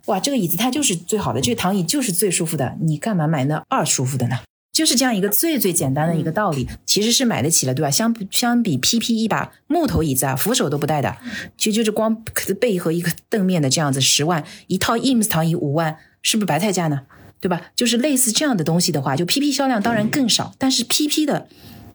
[0.10, 4.40] 哇，这个椅子它就是最好的，这个躺椅就是最舒服的，你干嘛买那二舒服的呢？
[4.72, 7.92] 就是这样一个最最简单的一个道理，其实是买得起了，对吧？
[7.92, 11.16] 相相比 PP 一把木头椅子啊，扶手都不带的，
[11.58, 12.24] 其实就是光
[12.60, 17.02] 背和一个凳面的这样子，十万一套 IMS 躺椅五万，是不是白菜价呢？
[17.40, 17.62] 对吧？
[17.76, 21.48] 就是类似这样的东西的话，就 PP 销量当然更少，但是 PP 的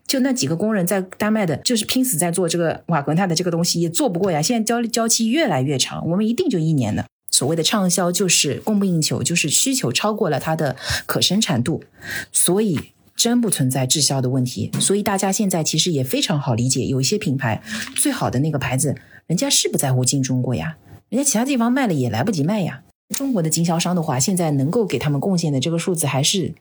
[0.06, 4.40] 就那几个工人在丹麦的，就是拼死在做这个瓦格纳的这个东西，也做不过呀。
[4.40, 7.04] 现在交交期越来越长，我们一定就一年的。
[7.34, 11.82] 所谓的畅销就是供不应求，就是需求超过了它的可生产度，
[12.30, 14.70] 所以真不存在滞销的问题。
[14.78, 17.60] 所以大家现在其实也非常好理解，有一些品牌
[17.96, 18.94] 最好的那个牌子，
[19.26, 20.76] 人家是不在乎进中国呀，
[21.08, 22.82] 人家其他地方卖了也来不及卖呀。
[23.16, 26.54] 中国的经销商的话，现在能够给他们贡献的这个数字还是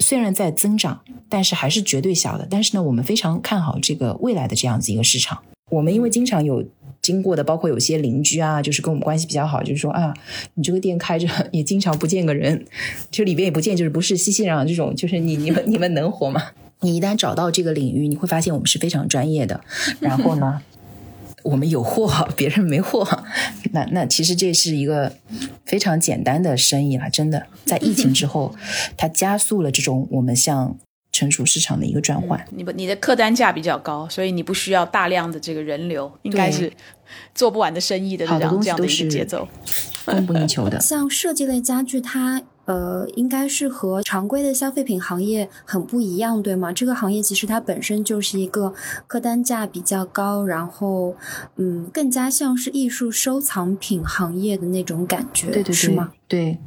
[0.00, 2.46] 虽然在增长，但是还是绝对小的。
[2.50, 5.42] 但是呢，我们非常看好这个未来的这样子一个市场。
[5.70, 6.64] 我们因为经常有。
[7.02, 10.14] 经过的包括有些邻居啊，就是跟我们关系比较好，就是说啊，
[10.54, 12.64] 你这个店开着也经常不见个人，
[13.10, 16.42] 就里边也不见，就是不是熙熙攘攘这种，就是你你们你们能活吗？
[16.80, 19.60] 你一旦找到这个领域，你会发现我们是非常专业的。
[20.00, 20.62] 然后呢，
[21.42, 23.06] 我们有货，别人没货，
[23.72, 25.12] 那那其实这是一个
[25.66, 27.10] 非常简单的生意了。
[27.10, 28.54] 真的，在疫情之后，
[28.96, 30.78] 它加速了这种我们像。
[31.14, 36.70] 成熟市场的一个转换，你不你的客单价比较高，所以你不需要大量的这个人流，应该是
[37.36, 39.46] 做不完的生意的这样这样的一个节奏，
[40.04, 40.80] 供不应求的。
[40.80, 42.42] 像设计类家具，它。
[42.66, 46.72] 呃，应该是和常规的消费品行业很不一样，对吗？
[46.72, 48.72] 这个行业其实它本身就是一个
[49.06, 51.14] 客单价比较高，然后
[51.56, 56.12] 嗯，更加像是艺术收藏品行业的那种感觉，对对对，是吗？
[56.26, 56.58] 对，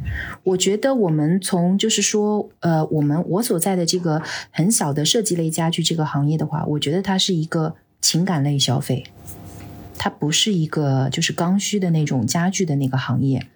[0.44, 9.04] 我觉得我们从就是说，呃，我们我所在的这个很小的设计类家具这个行业的话，我觉得它是一个情感类消费，
[9.98, 13.48] 它不是一个就是刚需的那种家具的那个行业。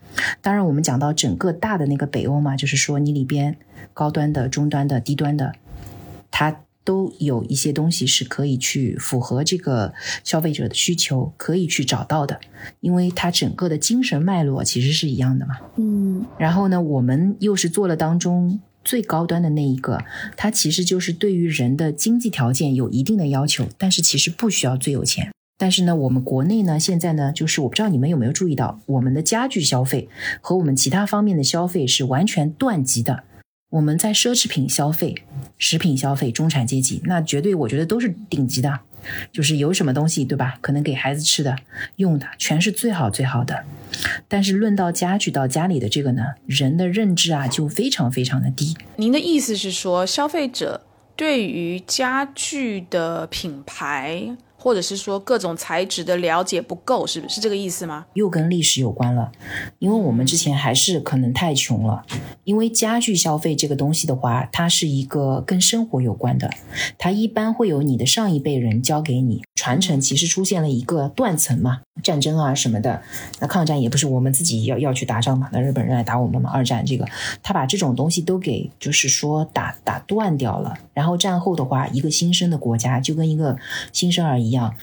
[0.42, 3.58] 当然，我们讲到整个大的那个北欧嘛，就是说你里边
[3.94, 5.54] 高端的、中端的、低端的，
[6.30, 9.94] 它都有一些东西是可以去符合这个
[10.24, 12.40] 消费者的需求，可以去找到的，
[12.80, 15.58] 因为它整个的精神脉络其实是一样的嘛。
[15.78, 16.26] 嗯。
[16.40, 20.04] 然后呢，我们又是做了当中最高端的那一个，
[20.36, 25.32] 它其实就是对于人的经济条件有一定的要求，但是其实不需要最有钱。
[25.62, 30.10] 但是呢，我们国内呢，现在呢，就是我不知道你们有没有注意到，我们的家具消费
[30.42, 33.26] 和我们其他方面的消费是完全断级的。
[33.70, 35.14] 我们在奢侈品消费、
[35.60, 38.80] 食品消费、中产阶级，那绝对我觉得都是顶级的，
[39.32, 40.58] 就是有什么东西，对吧？
[40.62, 41.56] 可能给孩子吃的、
[41.98, 43.64] 用的，全是最好最好的。
[44.28, 48.76] 但是论到家具到家里的这个呢，人的认知啊就非常非常的低。
[48.96, 50.82] 您的意思是说，消费者
[51.16, 54.36] 对于家具的品牌？
[54.62, 58.06] 或者是说各种材质的了解不够，是不是这个意思吗？
[58.14, 59.32] 又跟历史有关了，
[59.80, 62.06] 因为我们之前还是可能太穷了。
[62.44, 66.52] 因为家具消费这个东西的话，它是一个跟生活有关的，
[67.00, 73.02] 它一般会有你的上一辈人教给你传承，其实出现了一个断层嘛，战争啊什么的。
[73.40, 76.52] 那抗战也不是我们自己要要去打仗嘛，那日本人来打我们嘛。
[76.52, 77.08] 二战这个，
[77.42, 80.78] 他把这种东西都给就是说打打断掉了。
[80.94, 83.58] 然后战后的话，一个新生的国家就跟一个
[83.92, 84.52] 新生儿一。
[84.52, 84.76] 样，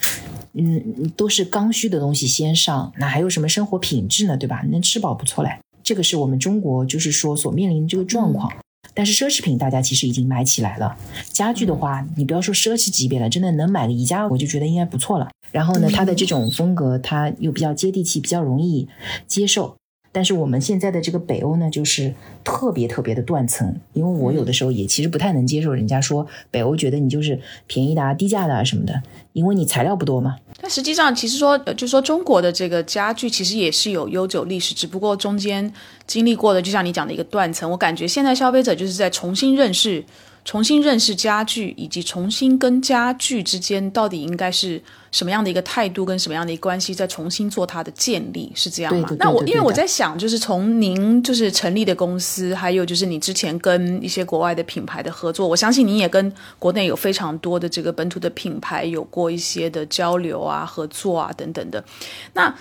[0.54, 4.34] 嗯，都是刚需的东西先上，那还有什么生活品质呢？
[4.34, 4.64] 对吧？
[4.70, 5.58] 能吃饱不错嘞。
[5.82, 8.50] 这个是我们中国就是说所面临的这个状况。
[8.94, 10.96] 但是奢侈品大家其实已经买起来了，
[11.30, 15.28] 家具的话，你不要说奢侈级别了，真的能买个宜家，我就觉得应该不错了。
[15.50, 18.88] 然后呢，它的这种风格，它又比较接地气，比较容易
[19.26, 19.76] 接受。
[20.10, 29.02] 但是我们现在的这个北欧呢，就是特别特别的断层，因为我有的时候也其实不太能接受人家说北欧觉得你就是便宜的、啊、低价的啊什么的，
[29.34, 30.36] 因为你材料不多嘛。
[30.60, 35.72] 但实际上，其实说，就说中国的这个家具其实也是有悠久历史，只不过中间
[36.06, 37.70] 经历过的，就像你讲的一个断层。
[37.70, 40.02] 我感觉现在消费者就是在重新认识。
[40.48, 44.82] 重新认识家具，以及重新跟家具之间到底应该是
[45.12, 49.10] 什么样的一个态度，跟什么样的一个关系，再重新做它的建立，是这样吗？
[49.18, 61.84] 那我因为我在想，就是从您就是成立的公司，还有就是你之前跟一些国外的品牌的合作，我相信你也跟国内有非常多的这个本土的品牌有过一些的交流啊、合作啊等等的。
[62.32, 62.54] 那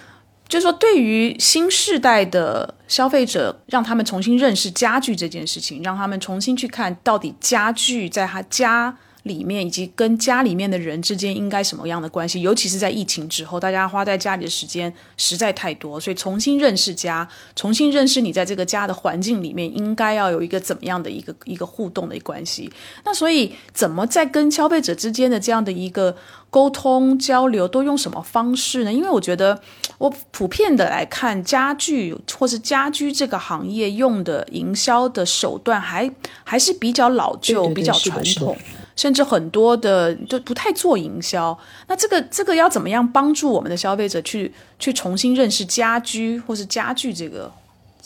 [0.48, 8.98] 就是说，对于新时代的消费者，让他们重新认识家具这件事情，让他们重新去看到底家具在他家。
[9.24, 12.40] 里面以及跟家里面的人之间应该什么样的关系？
[12.40, 22.72] 尤其是在疫情之后，大家花在家里的时间实在太多，所以重新认识家，重新认识你在这个家的环境里面应该要有一个怎么样的一个一个互动的关系。
[23.04, 26.16] 那所以怎么在跟消费者之间的这样的一个
[26.50, 28.94] 沟通交流，都用什么方式呢？
[28.94, 29.62] 因为我觉得
[29.98, 36.10] 我普遍的来看，家具或是家居这个行业用的营销的手段还
[36.44, 38.56] 还是比较老旧，比较传统。
[38.96, 41.56] 甚至很多的就不太做营销，
[41.88, 47.52] 那这个这个要怎么样帮助我们的消费者去去重新认识家居或是家具这个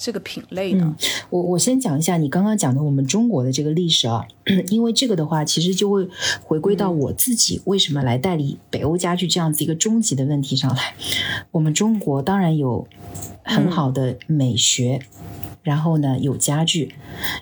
[0.02, 0.96] 这个品类呢？
[1.30, 4.26] 我我先讲一下你刚刚讲的我们中国的这个历史啊，
[4.72, 6.08] 因为这个的话其实就会
[6.44, 10.96] 回归到我自己为什么来代理北欧家具这样子一个终极的问题上来。
[11.52, 12.88] 我们中国当然有
[13.44, 15.02] 很好的美学。
[15.64, 16.96] 然后呢，有家具，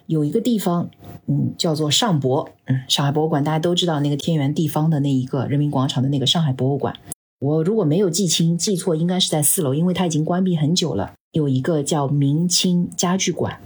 [0.07, 0.89] 有一个地方，
[1.27, 6.93] 嗯，叫做上博，嗯，上海博物馆，大家都知道那个天圆地方的那一个人民广场的那个上海博物馆。
[7.39, 11.13] 我如果没有记清、记错，应该是在四楼，因为它已经关闭很久了。
[11.31, 13.59] 有一个叫明清家具馆，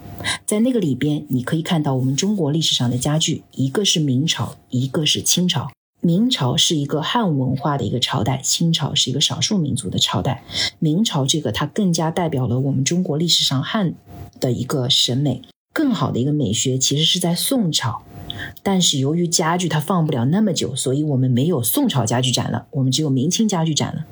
[0.45, 5.71] 在那个里边，你可以看到我们中国历史上的家具，一个是明朝，一个是清朝。
[6.01, 10.43] 明朝是一个汉文化的一个朝代，清朝是一个少数民族的朝代。
[10.79, 13.95] 明朝这个它更加代表了我们中国历史上汉
[14.41, 18.01] 的一个审美，更好的一个美学其实是在宋朝。
[18.61, 24.05] 但是由于家具它放不了那么久，所以我们没有宋朝家具展了，我们只有明清家具展了。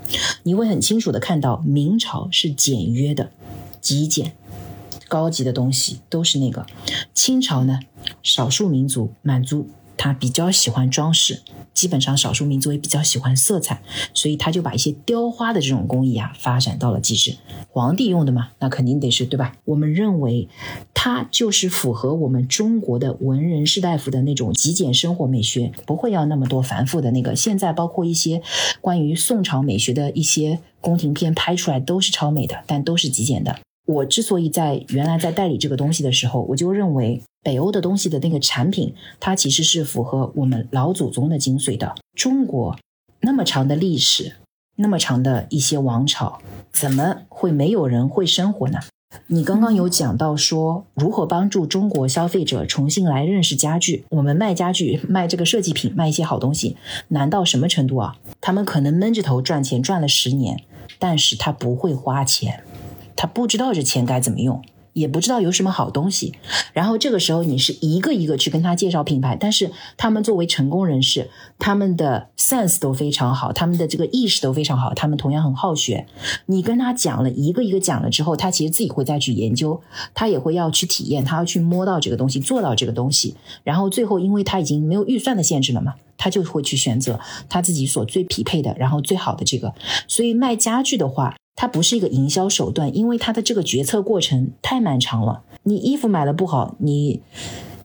[0.44, 3.32] 你会很清楚的看到，明朝是简约的、
[3.82, 4.34] 极简、
[5.08, 6.64] 高级的东西都是那个；
[7.14, 7.80] 清朝呢，
[8.24, 9.68] 少数民族满族。
[9.98, 11.44] 他比较喜欢装饰，
[11.76, 13.84] 基本上少数民族也比较喜欢色彩，
[14.16, 17.38] 所以他就把一些雕花的这种工艺啊发展到了极致。
[17.70, 19.56] 皇帝用的嘛，那肯定得是对吧？
[19.64, 20.50] 我们认为，
[20.96, 27.36] 它就是符合我们中国的文人士大夫的那种极简生活美学，不会要那么多繁复的那个。
[27.36, 28.42] 现在包括一些
[28.80, 33.60] 关于宋朝美学的一些宫廷片拍出来都是超美的，但都是极简的。
[33.92, 41.96] 我之所以在原来在代理这个东西的时候，我就认为北欧的东西的那个产品，它其实是符合我们老祖宗的精髓的。
[42.16, 42.78] 中国
[43.22, 44.34] 那么长的历史，
[44.78, 46.40] 那么长的一些王朝，
[46.72, 48.80] 怎么会没有人会生活呢？
[49.28, 54.06] 你刚刚有讲到说如何帮助中国消费者重新来认识家具。
[54.12, 56.78] 我们卖家具、卖这个设计品、卖一些好东西，
[57.10, 58.16] 难到什么程度啊？
[58.40, 60.64] 他们可能闷着头赚钱赚了十年，
[60.98, 62.64] 但是他不会花钱。
[63.16, 64.62] 他不知道这钱该怎么用，
[64.94, 66.34] 也不知道有什么好东西。
[66.74, 76.08] 然后这个时候，你是一个一个去跟他介绍品牌，但是他们作为成功人士，他们的 sense 都非常好，他们的这个意识都非常好，他们同样很好学。
[76.46, 79.82] 你跟他讲了一个一个讲了之后，他其实自己会再去研究，
[80.14, 83.36] 他也会要去体验，他要去摸到这个东西，做到这个东西。
[83.64, 87.20] 然后最后，因为他已经没有预算的限制了嘛，他就会去选择
[87.50, 89.74] 他自己所最匹配的，然后最好的这个。
[90.08, 91.36] 所以卖家具的话。
[91.62, 95.44] 它不是一个营销手段，因为它的这个决策过程太漫长了。
[95.62, 97.22] 你衣服买了不好，你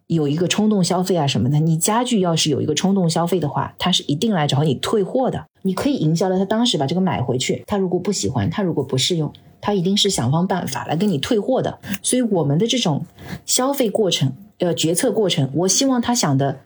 [0.07, 5.45] 有一个冲动消费啊什么的，你家具要是有一个冲动消费的话，他是一定来找你退货的。
[5.61, 9.31] 你可以营销了，他当时把这个买回去，他如果不喜欢，他如果不适用，
[9.61, 11.79] 他一定是想方办法来跟你退货的。
[12.01, 13.05] 所以我们的这种
[13.45, 16.61] 消费过程，呃，决策过程，我希望他想的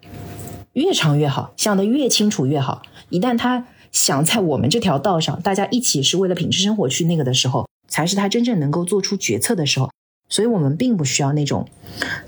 [0.74, 2.82] 越长越好，想的越清楚越好。
[3.08, 9.90] 一旦他想在我们这条道上，大家一起是为了品质生活去那个的时候，才是他真正能够做出决策的时候。
[10.32, 11.66] 所以我们并不需要那种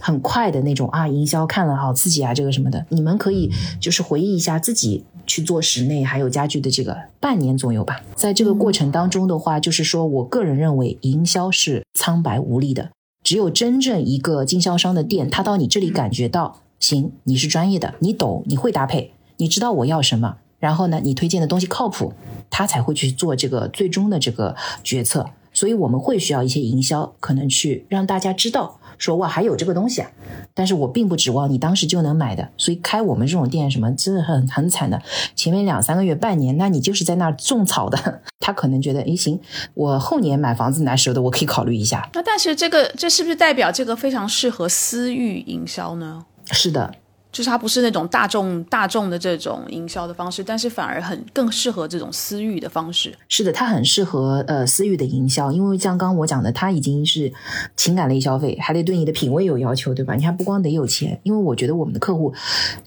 [0.01, 2.85] 很快的那种啊，营销看了好刺激啊，这个什么的。
[2.89, 3.49] 你们可以
[3.79, 8.03] 就是回忆一下自己去做室内还有家具的这个半年左右吧。
[8.17, 12.91] 在这个过程当中的话，就是说我个人认为营销是苍白无力的。
[13.23, 20.39] 只有真正一个经销商的店，他到你这里感觉到行，你是专业的，你懂，你会搭配，你知道我要什么。
[20.63, 22.13] 然后呢，你推荐的东西靠谱，
[22.49, 24.55] 他才会去做这个最终的这个
[24.85, 25.29] 决策。
[25.53, 30.09] 所以我们会需要一些营销，可能去让大家知道，说哇还有这个东西啊。
[30.55, 32.49] 但是我并不指望你当时就能买的。
[32.57, 35.03] 所以开我们这种店，什么真的很很惨的。
[35.35, 38.23] 前面两三个月、半年，那你就是在那儿种草的。
[38.39, 39.41] 他可能觉得，哎行，
[39.75, 42.09] 我后年买房子拿手的，我可以考虑一下。
[42.15, 46.25] 那但是这个这是不是代表这个非常适合私域营销呢？
[46.53, 46.95] 是的。
[47.33, 53.17] 就是它不是那种大众大众的这种营销的方式，但是反而很更适合这种私域的方式。
[53.29, 57.33] 是的，它很适合呃私域的营销，因为像刚刚我讲的，它已经是
[57.75, 60.15] 情感类消费，还得对你的品味有要求，对吧？
[60.15, 62.35] 你还不光得有钱，因为我觉得我们的客户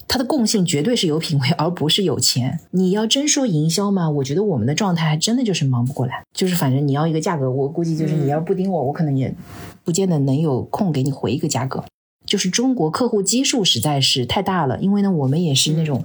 [0.06, 2.60] 他的共性绝对是有品味，而不是有钱。
[2.70, 9.34] 你要真说营销嘛，我觉得我们的状态还真的就是忙不过来，就是反正你要一个价格，我估计就是你要不盯我，我可能也
[9.82, 11.82] 不见得能有空给你回一个价格。
[12.26, 16.04] 就是中国客户基数实在是太大了，因为呢，我们也是那种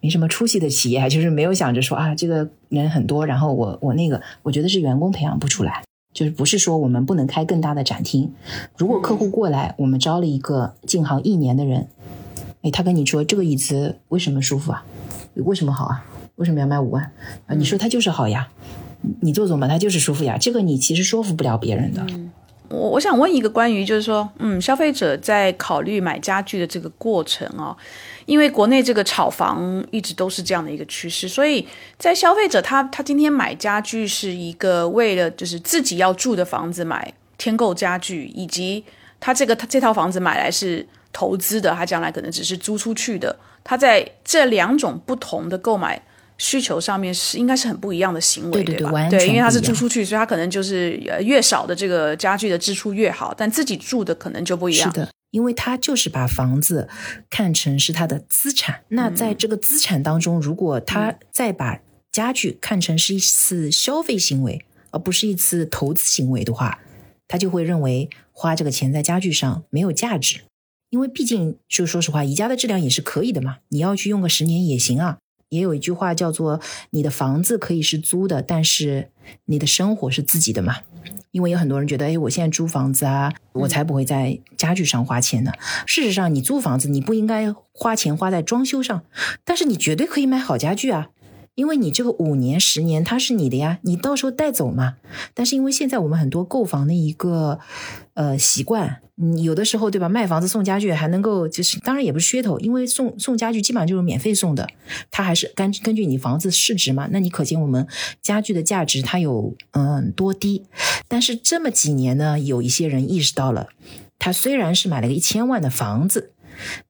[0.00, 8.32] 没什么出息的企业，就是没有想着说啊，这个人很多，然后我我那个，我觉得是员工培养不出来，就是不是说我们不能开更大的展厅。
[8.76, 11.88] 如果客户过来，我们招了一个进行一年的人，
[12.62, 14.84] 哎，他跟你说这个椅子为什么舒服啊？
[15.34, 16.04] 为什么好啊？
[16.34, 17.12] 为什么要卖五万
[17.46, 17.54] 啊？
[17.54, 18.48] 你说他就是好呀，
[19.20, 22.04] 你坐坐嘛，他就是舒服呀，这个你其实说服不了别人的。
[22.74, 27.76] 我我想问一个关于就是说，嗯，消费者在考虑买家具的这个过程哦，
[28.26, 31.66] 因为国内这个炒房一直都是这样的一个趋势，所以
[31.98, 38.84] 在消费者他他今天买家具是一个为了就是自己要住的房子买添购家具，以及
[39.20, 46.02] 他这个他这套房子买来是投资的，他将来可能只是租出去的，他在这两种不同的购买。
[46.38, 49.08] 需求上面是应该是很不一样的行为，对吧？
[49.08, 54.90] 对，因为他是租出去，所以他可能就是呃越少的这个家具的支出越好，但自己住的可能就不一样。
[54.90, 56.88] 是的，因为他就是把房子
[57.30, 61.80] 看成是他的资产，那在这个资产当中，如果他再把
[62.10, 66.80] 家具看成是一次消费行为，而不是一次投资行为的话，
[67.28, 70.40] 他就会认为花这个钱在家具上没有价值。
[70.90, 75.18] 因为毕竟就说实话，宜家的质量也是可以的嘛，你要去用个十年也行啊。
[75.54, 79.10] 也有一句话叫做“你的房子可以是租的，但是
[79.46, 80.78] 你的生活是自己的嘛”。
[81.30, 85.52] 因为有很多人觉得，哎，我现在租房子啊，我才不会在家具上花钱呢。
[85.84, 89.02] 事实上，你租房子，你不应该花钱花在装修上，
[89.44, 91.08] 但是你绝对可以买好家具啊。
[91.54, 94.96] 因为你这个五年、十年它是你的呀，你到时候带走嘛。
[95.34, 97.60] 但是因为现在我们很多购房的一个
[98.14, 99.00] 呃习惯，
[99.42, 104.68] 有的时候对吧，卖房子送家具还能够就是，当然也不是噱头，因为送送家具基本上就是免费送的，
[105.10, 107.08] 它还是根根据你房子市值嘛。
[107.12, 107.86] 那你可见我们
[108.20, 110.64] 家具的价值它有嗯多低。
[111.06, 113.68] 但是这么几年呢，有一些人意识到了，
[114.18, 116.32] 他虽然是买了个一千万的房子。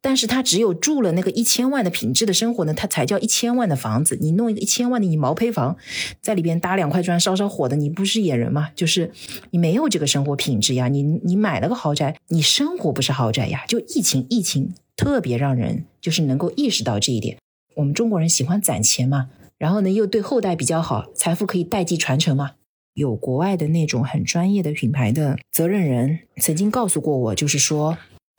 [0.01, 4.19] 但是他只有住了那个一千万的品质的生活呢，他才叫一千万的房子。
[4.21, 5.77] 你弄一个一千万的你毛坯房，
[6.21, 8.71] 在里边搭两块砖烧烧火的，你不是野人吗？
[8.75, 9.11] 就是
[9.51, 10.89] 你没有这个生活品质呀。
[10.89, 13.65] 你你买了个豪宅，你生活不是豪宅呀。
[13.67, 17.39] 就疫情，疫情特别让人就是能够意识到这一点。
[17.77, 22.53] 我们中国人喜欢攒钱嘛，然后呢又对后代比较好，财富可以代际传承嘛。
[22.95, 27.99] 有国外的那种很专业的品牌的责任人曾经告诉过我，就是说。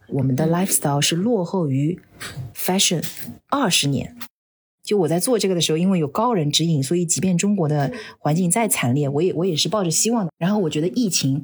[0.10, 2.00] 我们的 lifestyle 是落后于
[2.56, 3.04] fashion
[3.50, 4.16] 二十年。
[4.84, 10.32] 就我在做这个的时候，因为有高人指引，所以即便中国的环境再惨烈，我也我也是抱着希望的。
[10.38, 11.44] 然后我觉得疫情，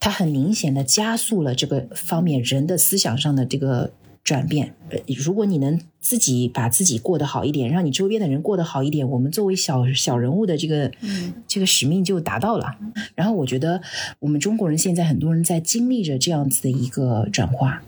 [0.00, 3.92] 它很明显的加速了这个方面人的思想上的这个。
[4.24, 10.90] 转变，呃，如果你能自己把自己过得好一点，让你周边的人过得好一点，我们作为小小人物的这个
[11.48, 12.76] 这个使命就达到了。
[13.14, 13.82] 然后我觉得
[14.20, 17.82] 我们中国人现在很多人在经历着这样子的一个转化，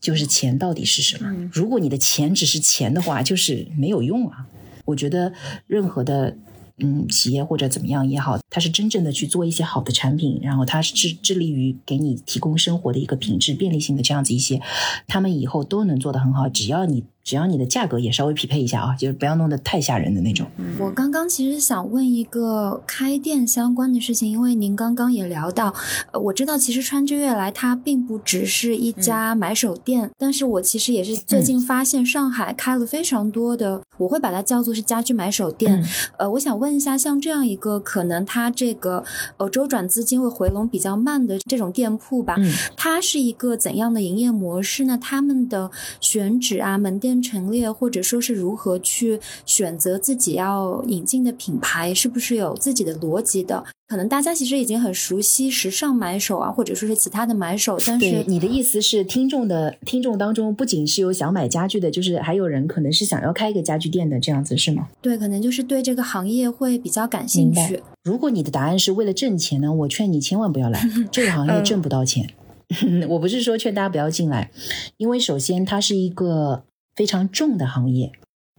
[0.00, 1.50] 就是钱到底是什么？
[1.52, 4.46] 如果你的钱只是钱的话，就是没有用啊。
[4.84, 5.32] 我觉得
[5.66, 6.36] 任何的。
[6.80, 14.60] 嗯企业或者怎么样也好，他是真正的去做一些好的产品，然后他是致致力于给你提供生活的一个品质便利性的这样子一些，
[15.06, 17.04] 他们以后都能做得很好，只要你。
[17.22, 20.46] 只要你的价格也稍微匹配一下啊，就是不要弄得太吓人的那种。
[20.78, 25.74] 我刚刚其实想问一个开店相关的事情，因为您刚刚也聊到，
[26.12, 35.84] 呃，我知道其实川之悦来它并不只是一家买手店，但是我其实也是最近发现上海开了非常多的，我会把它叫做是家居买手店。
[36.16, 39.04] 呃，我想问一下，像这样一个可能它这个
[39.36, 42.36] 呃周转资金会回笼比较慢的这种店铺吧，
[42.76, 44.98] 它是一个怎样的营业模式呢？
[45.00, 47.09] 他们的选址啊，门店。
[47.22, 53.64] 陈列，或者说是如何去选择自己要引进的品牌，是不是有自己的逻辑的？
[53.88, 64.88] 可能大家其实已经很熟悉时尚买手啊，或者说是其他的买手，但是你的意思是，听众的听众当中不仅是有想买家具的，就是还有人可能是想要开一个家具店的，这样子是吗？
[65.02, 67.82] 对，可能就是对这个行业会比较感兴趣。
[68.04, 70.80] 如果你的答案是为了挣钱呢，我劝你千万不要来，
[71.10, 72.30] 这个行业挣不到钱。
[73.10, 74.52] 我不是说劝大家不要进来，
[74.98, 76.62] 因为首先它是一个。
[77.00, 78.12] 非常重的行业，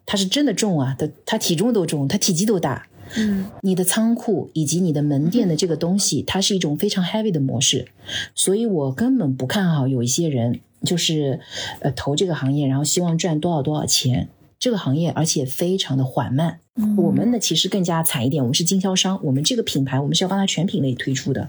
[0.03, 2.87] 它是真的重啊，它它体重都重，它体积都大。
[3.15, 7.89] 嗯，你的仓库以及你的门店的这个东西，它是一种非常 heavy 的模式，
[8.33, 11.39] 所以我根本不看好有一些人就是
[11.81, 14.29] 呃投这个行业，然后希望赚多少多少钱。
[14.57, 16.59] 这个行业而且非常的缓慢。
[16.97, 21.47] 我们呢其实更加惨一点，我们是经销商，我们这个品牌我们是要帮他全品类推出的。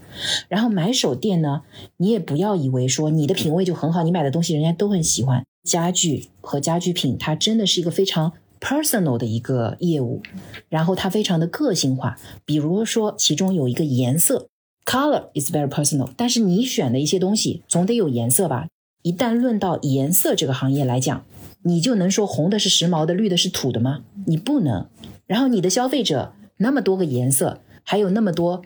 [0.49, 1.63] 然后买手店呢，
[1.97, 5.43] 你也不要以为说你的品味就很好，你买的东西人家都很喜欢。
[5.63, 10.23] 家具和家居品，它真的是一个非常 personal 的一个业务，
[10.69, 12.19] 然后它非常的个性化。
[12.45, 14.49] 比如说，其中有一个颜色
[14.85, 18.69] ，color is very personal，但是你选的一些东西总得有颜色吧？
[19.03, 21.25] 一旦论到颜色这个行业来讲，
[21.65, 24.03] 你就能说红的是时髦的，绿的是土的吗？
[24.27, 24.87] 你不能。
[25.27, 28.63] 然后你的消费者那么多个颜色，还有那么多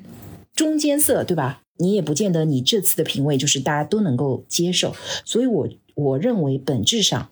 [0.55, 1.63] 中间色，对吧？
[1.79, 4.95] 你也不见得你这次的品味就是大家都能够接受。
[5.25, 5.69] 所以我。
[5.97, 7.31] 我认为本质上，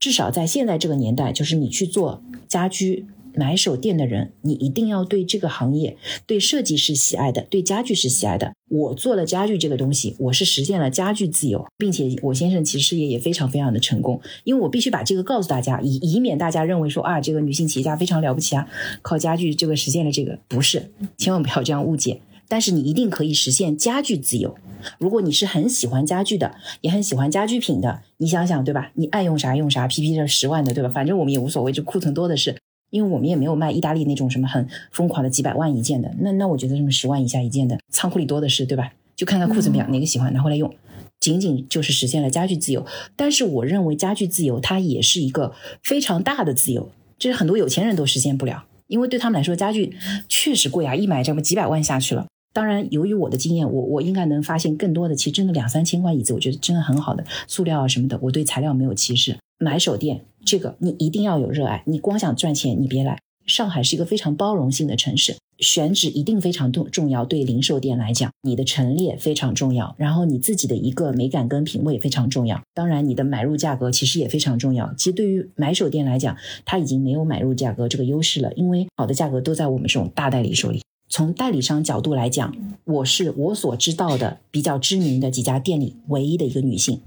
[0.00, 5.94] 至少在现在这个年代，就是你去做家居买手店的人，你一定要对这个行业、
[6.26, 8.54] 对设计是喜爱的，对家具是喜爱的。
[8.70, 14.18] 我做了家具这个东西，我是实现了家具自由，并且我先生其实事业也非常非常的成功。
[14.44, 18.66] 因为我必须把这个告诉大家，以以免大家认为说啊，这个女性企业家非常了不起啊，
[19.02, 22.22] 靠家具这个实现了这个，不是，千万不要这样误解。
[22.48, 24.56] 但是你一定可以实现家具自由。
[24.98, 28.90] 如果你是很喜欢家具的，也很喜欢家居品的，你想想，对吧？
[28.94, 30.88] 你爱用啥用啥，P P 这十万的，对吧？
[30.88, 32.56] 反正我们也无所谓，这库存多的是，
[32.90, 36.14] 因为我们也没有卖意大利那种什么很疯狂的几百万一件的。
[36.20, 38.92] 那那我觉得什么十万以下一件的，仓库里多的是，对吧？
[39.16, 40.72] 就看看库怎么样，哪个喜欢拿回来用，
[41.18, 42.86] 仅仅就是实现了家具自由。
[43.16, 46.88] 但是我认为家具自由它也是一个非常大的自由，
[47.18, 49.96] 这是很多有钱人都实现不了，因为对他们来说家具
[50.28, 52.28] 确实贵啊，一买这么几百万下去了。
[52.52, 55.14] 当然，由于我的经验，我我应该能发现更多的。
[55.14, 58.18] 其实真的两三千块椅子，我觉得真的很好的塑料啊什么的。
[58.22, 59.36] 我对材料没有歧视。
[59.58, 63.18] 买手店这个你一定要有热爱，你光想赚钱你别来。
[63.46, 67.24] 上海是一个非常包容性的城市，选址一定非常重重要。
[67.24, 72.60] 对零售店来讲，你的陈列非常重要，然后你自己的一个美感跟品味非常重要。
[72.74, 74.92] 当然，你的买入价格其实也非常重要。
[74.98, 76.36] 其实对于买手店来讲，
[76.66, 80.82] 它已经没有买入价格这个优势了，因为好的价格都在我们这种大代理手里。
[81.08, 82.54] 从代理商角度来讲，
[82.84, 87.00] 我是我所知道的比较知名的几家店里唯一的一个女性，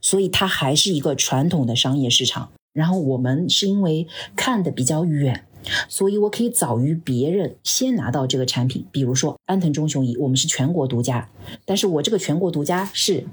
[0.00, 2.50] 所以它还是一个传统的商业市场。
[2.72, 4.06] 然后我们是因为
[4.36, 5.44] 看的比较远，
[5.88, 8.86] 所以我可以早于别人先拿到这个产品。
[8.92, 11.28] 比如说安藤忠雄椅，我们是全国独家，
[11.64, 13.26] 但是我这个全国独家是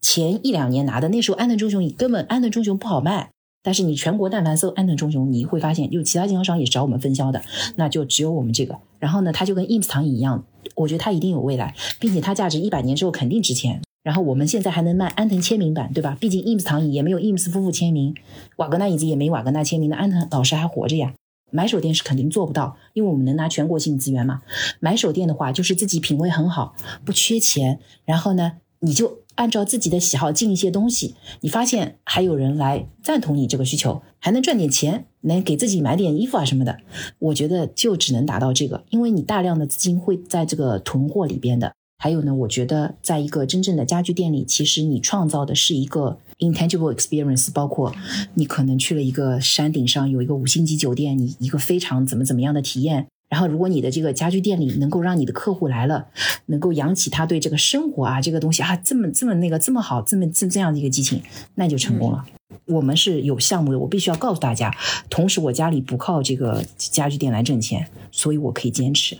[0.00, 3.30] 前一两年拿的，那时候安藤忠雄椅根本安藤忠雄不好卖。
[3.62, 7.40] 但是你全国但凡搜安藤忠雄，你会发现有其他经销商也找我们分销的，
[7.76, 8.76] 那就只有我们这个。
[8.98, 10.44] 然后呢，它就跟 IMS 躺椅一样，
[10.74, 13.80] 我觉得它一定有未来，并且它价值一百年之后肯定值钱。
[14.02, 16.16] 然后我们现在还能卖安藤签名版，对吧？
[16.20, 18.14] 毕竟 IMS 躺椅也没有 IMS 夫妇签名，
[18.56, 21.14] 瓦格纳椅子也没瓦格纳签名的，安藤老师还活着呀。
[21.52, 24.42] 买手店是肯定做不到，因为我们能拿全国性资源嘛。
[24.80, 29.21] 买手店的话，就是自己品味很好，不缺钱，然后呢，你就。
[29.34, 36.78] 按照自己的喜好进一些东西，你发现还有人来赞同你这个需求，还能赚点钱，能给自己买点衣服啊什么的。
[37.18, 41.72] 我觉得就只能达到这个，因为你大量的资金会在这个囤货里边的。
[41.98, 47.94] 还有呢，我觉得在一个真正的家具店里，其实你创造的是一个 intangible experience，包括
[48.34, 53.06] 你可能去了一个山顶上有一个五星级酒店，你一个非常怎么怎么样的体验。
[53.32, 56.08] 然后，如果你的这个家具店里能够让你的客户来了，
[56.46, 61.22] 能够扬起他对这个生活啊这个东西啊这么这么那个这么好这么这这样的一个激情，
[61.54, 62.26] 那就成功了。
[62.66, 64.70] 我们是有项目的，我必须要告诉大家。
[65.08, 69.16] 同时，我家里不靠这个家具店来挣钱，所以我可以坚持。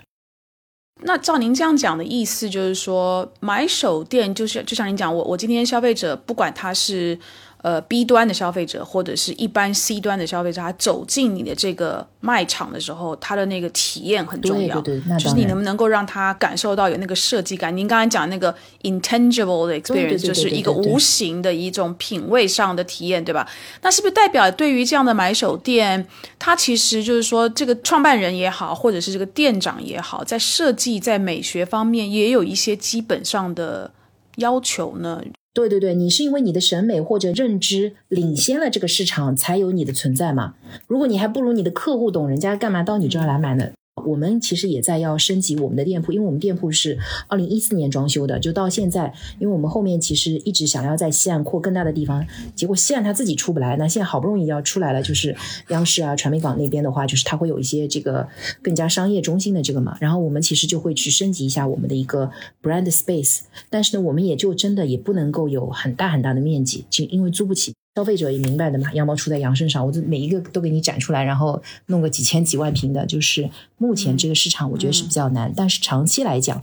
[1.04, 7.18] 那照您这样讲的意思，就是说买手店就是就像您讲，我我今天消费者不管他是。
[7.62, 14.80] 呃，B 端的消费者或者是一般 C 端的消费者，他走进你的这个卖场的时候，他的那个体验很重要。
[14.80, 17.74] 对对对，就是你能不能够让他感受到有那个设计感？
[17.76, 18.52] 您刚才讲那个
[18.82, 23.48] intangible 的 experience，就是一个无形的一种品味上的体验，对吧？
[23.82, 26.04] 那是不是代表对于这样的买手店，
[26.40, 33.92] 它其实就是说，这个创办人也好，或者是这个店长也好，在设计在美学方面也有一些基本上的
[34.38, 35.22] 要求呢？
[35.54, 40.54] 对对对，你是因为你的审美或者认知领先了这个市场，才有你的存在嘛？
[40.86, 43.70] 如果你还不如你的客户懂，人家干嘛到你这儿来买呢？
[44.06, 55.36] 我们其实也在要升级我们的店铺，因为我们店铺是二零一四年装修的，就到现在，因为我们后面其实一直想要在西岸扩更大的地方，结果西岸它自己出不来，那现在好不容易要出来了，就是
[55.68, 58.26] 央视啊、传媒港那边的话，就是它会有一些这个
[58.62, 62.30] 更加商业中心的这个嘛，然后我们其实就会去升级一下我们的一个
[62.62, 67.74] brand space，但是呢，我们也就真的也不能够有很大很大的面积，就因为租不起。
[67.94, 76.62] 消费者也明白的嘛，羊毛出在羊身上，我就每一个都给你展出来，然后弄个几千几万平的，就是目前这个市场我觉得是比较难，但是长期来讲，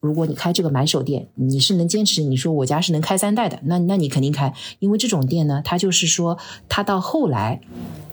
[0.00, 6.38] 如果你开这个买手店，你是能坚持，你说我家是能开三代的，那那你肯定开，因为这种店呢，它就是说
[6.70, 7.60] 它到后来，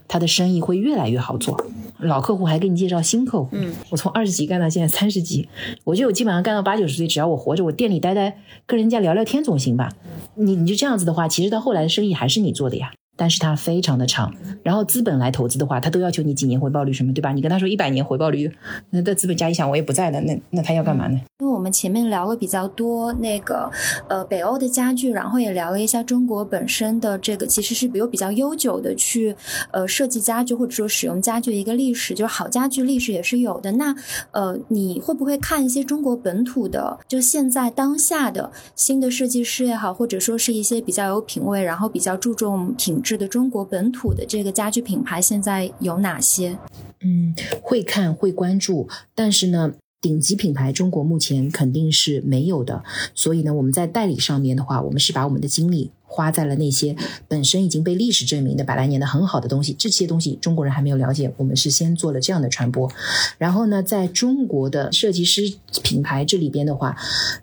[0.09, 1.65] 它的生意会越来越好做。
[1.99, 5.47] 老客户还给你介绍新客户，嗯，我从二十级干到现在三十级，
[5.83, 9.91] 我觉得我基本上干到八九十岁，只要我活着，我店里待待，跟人家聊聊天总行吧。
[10.35, 12.91] 你你就这样子的话，其实到后来的生意还是你做的呀。
[13.19, 17.33] 但是它非常的长，然后资本来投资的话，他都要求你几年回报率什么，对吧？
[17.33, 18.49] 你跟他说一百年回报率，
[18.91, 21.19] 那的资本家一想，我也不在了，那那他要干嘛呢？
[21.39, 23.69] 因为我们前面聊了比较多那个
[24.07, 29.35] 呃北欧的家具，然后也聊了一下中国本身的这个其实是比有比较悠久的去
[29.71, 33.73] 呃设计家具或者说使用家具的一个历史，就是好家具历史也是有的。
[33.73, 33.93] 那
[34.31, 43.08] 呃你会不会看一些中国本土的，就现在当下的新的设计师也好，或者说是一些比较有品位，然后比较注重品质。
[43.17, 46.57] 的中国本土的这个家具品牌现在有哪些？
[47.01, 52.83] 嗯，会看会关注，但是呢，顶级品牌中国目前肯定是没有的。
[53.15, 56.95] 所以呢，我们在代理上面的话，我们是把我们的精力花在了那些
[57.27, 59.73] 本身已经被历史证明的百来年的很好的东西。
[59.73, 62.91] 这些东西中国人还没有了解，我们是先做了这样的传播。
[63.37, 66.97] 然后呢，在中国的设计师品牌这里边的话，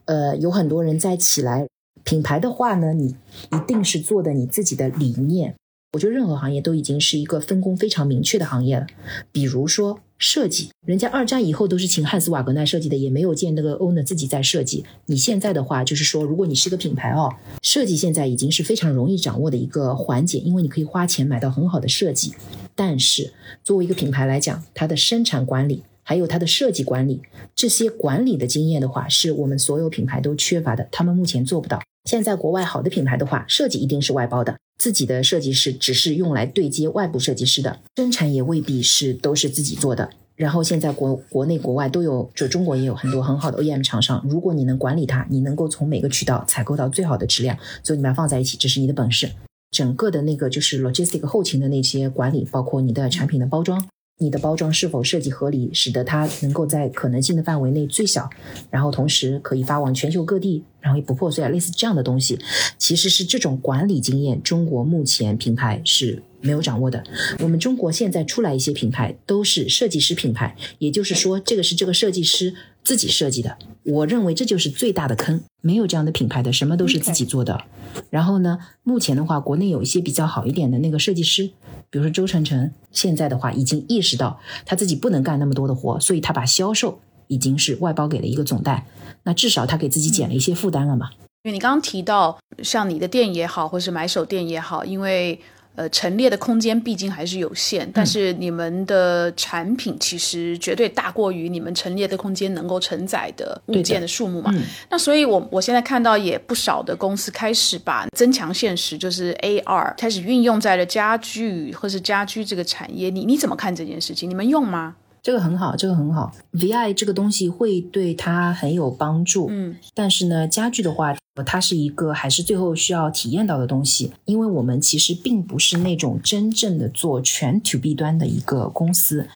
[0.05, 1.67] 呃，有很多人在起来。
[2.07, 3.17] 品牌的话呢，你
[3.51, 5.57] 一定是做的你自己的理念。
[5.93, 8.87] 我觉得任何行业都已经是一个分工非常明确的行业了。
[9.33, 14.85] 比如说设计，人家二战以后都是请汉斯瓦格纳设计的，也没有见那个 owner 自己在设计。
[15.07, 22.35] 你现在的话，就是说，如果你是个品牌哦，设计现在已经是非常容易掌握的一个环节，因为你可以花钱买到很好的设计。
[22.77, 23.33] 但是
[23.65, 27.23] 作为一个品牌来讲，它的生产管理还有它的设计管理
[27.57, 31.81] 这些管理的经验的话，是我们所有品牌都缺乏的，他们目前做不到。
[32.07, 40.09] 现在国外好的品牌的话，设计一定是外包的，自己的设计师只是用来对接外部设计师的，生产也未必是都是自己做的。
[40.37, 49.31] 然后现在国国内国外都有，就中国也有很多很好的 OEM 厂商，如果你能管理它，你能够从每个渠道采购到最好的质量，所以你们放在一起，这是你的本事。
[49.73, 53.85] 整个的那个就是 logistic 后勤的那些管理，包括你的产品的包装。
[54.19, 58.29] 你的包装是否设计合理，使得它能够在可能性的范围内最小，
[58.71, 62.39] 然后同时可以发往全球各地，然后也不破碎啊，类似这样的东西，
[62.79, 67.05] 其实是这种管理经验，中国目前品牌是没有掌握的。
[67.41, 73.59] 我们中国现在出来一些品牌都是设计师品牌，也就是说，这个是这个设计师自己设计的。
[73.83, 77.65] 我认为这就是最大的坑，没有这样的品牌的，什么都是自己做的。
[78.09, 81.51] 然后呢，目前的话，国内有一些比较好一点的那个设计师。
[81.97, 88.85] 比如说周晨晨，现在的话已经意识到他自己不能干那么多的活，所以他把销售已经是外包给了一个总代，
[89.23, 91.09] 那至少他给自己减了一些负担了嘛。
[91.45, 95.41] 因为你刚刚提到，像你的店也好，或是买手店也好，因为。
[95.77, 104.53] 呃，陈列的空间毕竟还是有限，但是你们的产品其实绝对大过于你们陈列的空间能够承载的物件的数目嘛。
[104.89, 113.11] 那所以，我我现在看到也不少的公司开始把增强现实，就是 AR 开始运用在了家具或是家居这个产业。
[113.11, 114.29] 你你怎么看这件事情？
[114.31, 114.97] 你们用吗？
[115.27, 116.33] 这个很好，这个很好。
[116.53, 129.27] VI 这个东西会对它很有帮助，嗯，但是呢，家具的话，它是一个还是最后需要体验到的东西，因为我们其实并不是那种真正的做全 To B 端的一个公司。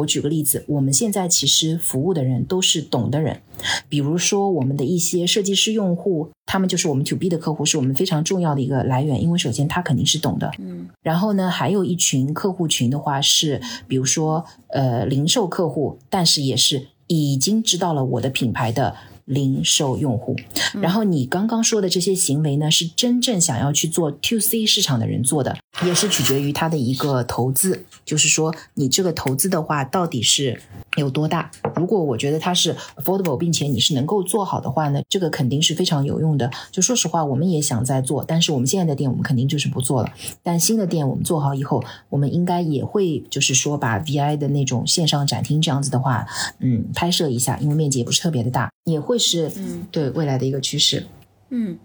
[0.00, 3.40] 我举个例子，我们现在其实服务的人都是懂的人，
[3.88, 18.94] 比如说我们的一些设计师用户，他们就是我们 to B 的客户，是我们非常重要的一个来源，因为首先他肯定是懂的，嗯，然后呢，还有一群客户群的话是，比如说呃零售客户，但是也是已经知道了我的品牌的。
[19.30, 20.34] 零售用户，
[20.82, 25.56] 然后你刚刚说的这些行为呢，是真正想要去做 to C 市场的人做的，
[25.86, 30.60] 也是取决于他的一个投资，就是说你这个投资的话到底是
[30.96, 31.48] 有多大。
[31.76, 36.50] 如果我觉得它是 affordable，并且你是能够做好的话呢，这个肯定是非常有用的。
[36.72, 40.12] 就说实话，我们也想在做，但是我们现在的店我们肯定就是不做了。
[40.42, 46.26] 但新的店我们做好以后，我们应该也会就是说把 VI 的那种线上展厅这样子的话，
[46.58, 49.20] 嗯，拍摄一下，因为面积也不是特别的大，也会。
[49.20, 51.04] 是，嗯，对未来的一个趋势，
[51.50, 51.78] 嗯，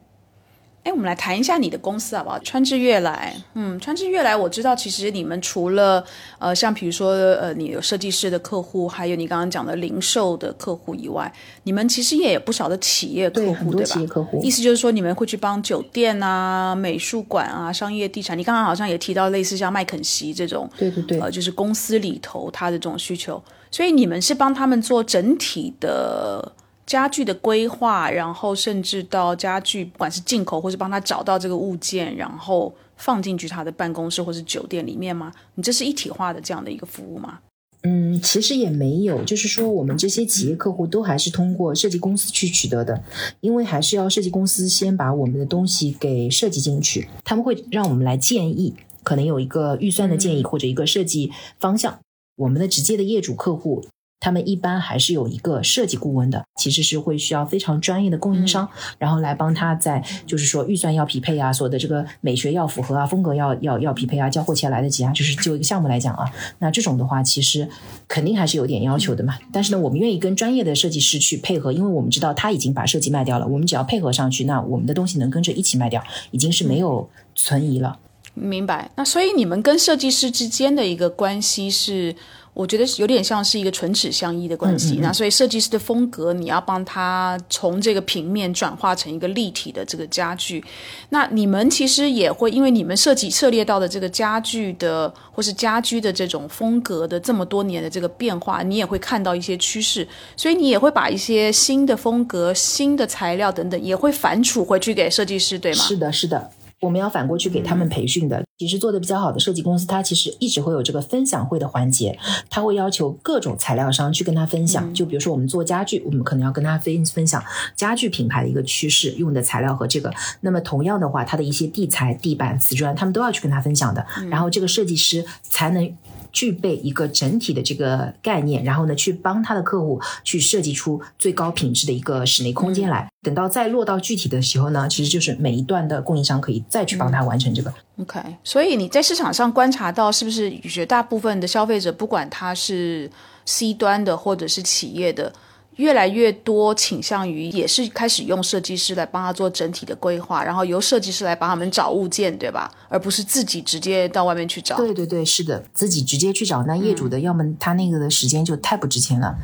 [0.83, 2.39] 哎，我们来谈一下你的公司好不好？
[2.39, 6.01] 川智悦来，嗯，川智悦来，我知道其实你们除了
[6.39, 11.31] 呃，像比如说呃，你有设计师的客户，还有你刚刚讲的零售的客户以外，
[11.63, 13.93] 你们其实也有不少的企业客户，对吧？
[13.93, 18.37] 企业客户，意思就是说你们会去帮酒店啊、美术馆啊、商业地产。
[18.37, 26.53] 你刚刚好像也提到类似像麦肯锡这种，对对对，呃，就是公司里头他的这种需求，所以你们是帮他们做整体的。
[26.85, 35.31] 家具的规划，然后甚至到家具，不管是进口或是帮他找到这个物件，然后放进去他的办公室或是酒店里面吗？
[35.55, 37.39] 你这是一体化的这样的一个服务吗？
[37.87, 43.03] 嗯，其实也没有，就是说我们这些企业客户都还是通过设计公司去取得的，
[43.41, 48.73] 因为还是要设计公司先把我们的东西给设计进去，他们会让我们来建议，
[49.03, 51.99] 可能有一个预算的建议或者一个设计方向，
[52.37, 53.85] 我们的直接的业主客户。
[54.19, 67.69] 他们一般还是有一个设计顾问的，其实是会需要非常专业的供应商，然后来帮他在就是说预算要匹配啊，所有的这个美学要符合啊，风格要要要匹配啊，交货起来来得及啊，就是就一个项目来讲啊，那这种的话其实
[68.07, 69.37] 肯定还是有点要求的嘛。
[69.51, 77.99] 但是呢，我们愿意跟专业的设计师去配合，因为我们知道他已经把设计卖掉了，我们只要配合上去，那我们的东西能跟着一起卖掉，已经是没有存疑了。
[78.33, 78.89] 明白。
[78.95, 82.15] 那所以你们跟设计师之间的一个关系是？
[82.55, 90.63] 我觉得有点像是一个唇齿相依的关系，那所以设计师的风格，你要帮他从这个平面转化成一个立体的这个家具。
[91.09, 105.83] 那你们其实也会，因为你们设计涉猎到的这个家具的或是家居的这种风格的这么多年的这个变化，你也会看到一些趋势，所以你也会把一些新的风格、新的材料等等，也会反刍回去给设计师，对吗？
[105.83, 106.51] 是的，是的。
[106.85, 112.17] 我们要反过去给他们培训的，其实做的比较好的设计公司，它其实一直会有这个分享会的环节，
[112.49, 114.93] 他会要求各种材料商去跟他分享。
[114.93, 117.43] 就比如说我们做家具，我们可能要跟他分分享
[117.75, 120.13] 家具品牌的一个趋势，用的材料和这个。
[120.41, 124.05] 那么同样的话，他的一些地材、地板、瓷砖，他们都要去跟他分享的。
[124.29, 125.91] 然后这个设计师才能。
[126.35, 133.09] 具备一个整体的这个概念，然后呢，去帮他的客户去设计出最高品质的一个室内空间来。
[133.21, 137.73] 等到再落到具体的时候呢，其实就是每一段的供应商可以再去帮他完成这个。
[138.01, 143.09] OK，所以你在市场上观察到，是不是绝大部分的消费者，不管他是
[143.45, 145.31] C 端的或者是企业的？
[145.75, 152.71] 越来越多倾向于也是开始用设计师来帮他做整体的规划，然后由设计师来帮他们找物件，对吧？
[152.87, 154.77] 而不是自己直接到外面去找。
[154.77, 159.35] 对对对，是的，自己直接去找，那业主的要么他那个的时间就太不值钱了，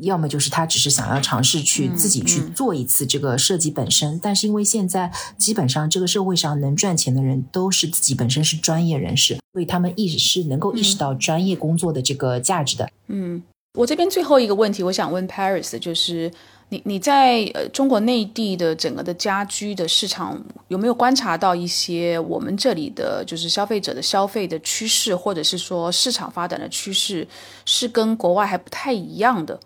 [0.00, 4.18] 要么就是他只是想要尝试去自己去做一次这个设计本身。
[4.22, 12.88] 但是因为现在基本上这个社会上能赚钱的人都是自己本身是专业人士，所以他们意识是能够意识到专业工作的这个价值的。
[13.08, 13.42] 嗯。
[13.74, 16.30] 我这边最后一个问题，我想问 Paris 就是
[16.68, 27.26] 你你在呃中国内地的整个的家居的市场有没有观察到一些我们这里的就是消费者的消费的趋势，或者是说市场发展的趋势
[27.64, 29.58] 是跟国外还不太一样的？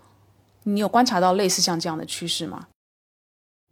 [0.62, 2.68] 你有观察到类似像这样的趋势吗？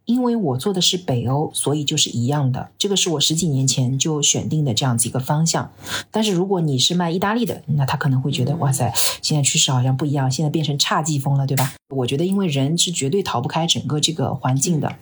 [0.05, 2.69] 因为我做的是北欧，所以就是一样的。
[2.77, 5.71] 这个是我十几年前就选定的这样子一个方向。
[6.11, 11.73] 但是如果你是卖意大利的，那他可能会觉得哇塞，现在趋势好像不一样，现在变成侘寂风了，对吧？
[11.89, 14.95] 我觉得，因为人是绝对逃不开整个这个环境的。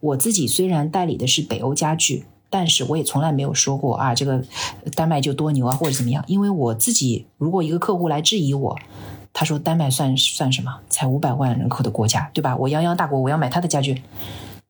[0.00, 4.44] 我自己虽然代理的是北欧家具，但是我也从来没有说过啊，这个
[4.94, 6.22] 丹麦就多牛啊，或者怎么样。
[6.26, 8.78] 因为我自己，如果一个客户来质疑我，
[9.32, 10.80] 他说丹麦算算什么？
[10.88, 12.56] 才五百万人口的国家，对吧？
[12.56, 14.02] 我泱泱大国，我要买他的家具。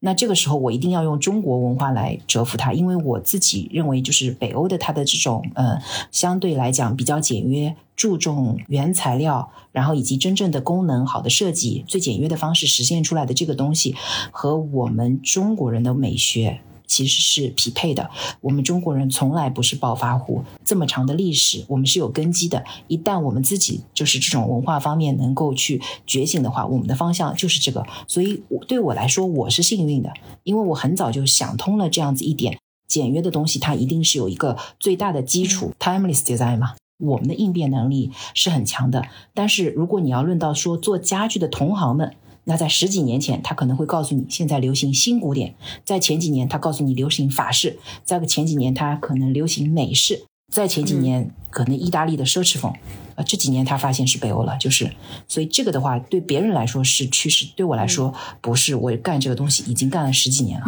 [0.05, 13.95] 那这个时候，我一定要用中国文化来折服他，因为我自己认为，就是北欧的它的这种呃，相对来讲比较简约，注重原材料，然后以及真正的功能好的设计，最简约的方式实现出来的这个东西，
[14.33, 16.61] 和我们中国人的美学。
[16.93, 18.11] 其实是匹配的。
[18.43, 22.63] 我们中国人从来不是暴发户，这么长的历史，我们是有根基的。
[22.87, 27.87] 一旦我们自己就是这种文化方面能够去觉醒的话，我们的方向就是这个。
[28.07, 30.13] 所以对我来说，我是幸运的，
[30.43, 32.59] 因为我很早就想通了这样子一点。
[32.87, 36.75] 简约的东西，它一定是有一个最大的基础，timeless design 嘛。
[36.99, 39.07] 我们的应变能力是很强的。
[39.35, 42.15] 但是如果你要论到说做家具的同行们，
[42.45, 45.53] 那在十几年前，他可能会告诉你现在流行新古典；
[45.85, 52.73] 在前几年，他告诉你流行法式；在个前几年，他可能流行美式；在前几年，可能意大利的奢侈风。
[53.15, 54.91] 啊，这几年他发现是北欧了，就是，
[55.27, 58.75] 所以这个的话对别人来说是趋势，对我来说不是。
[58.75, 60.67] 我干这个东西已经干了十几年了。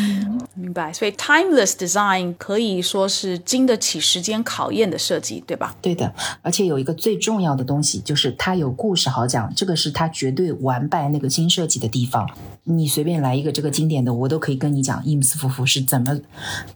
[0.54, 5.74] 明白，所以 timeless design 可以说是经得起时间考验的设计，对吧？
[5.82, 12.28] 对的，而且有一个最重要的东西，就是它有故事好讲，这个是它绝对完败那个新设计的地方。
[12.62, 16.18] 你随便来一个这个经典的，我都可以跟你讲，Eames 夫妇是怎么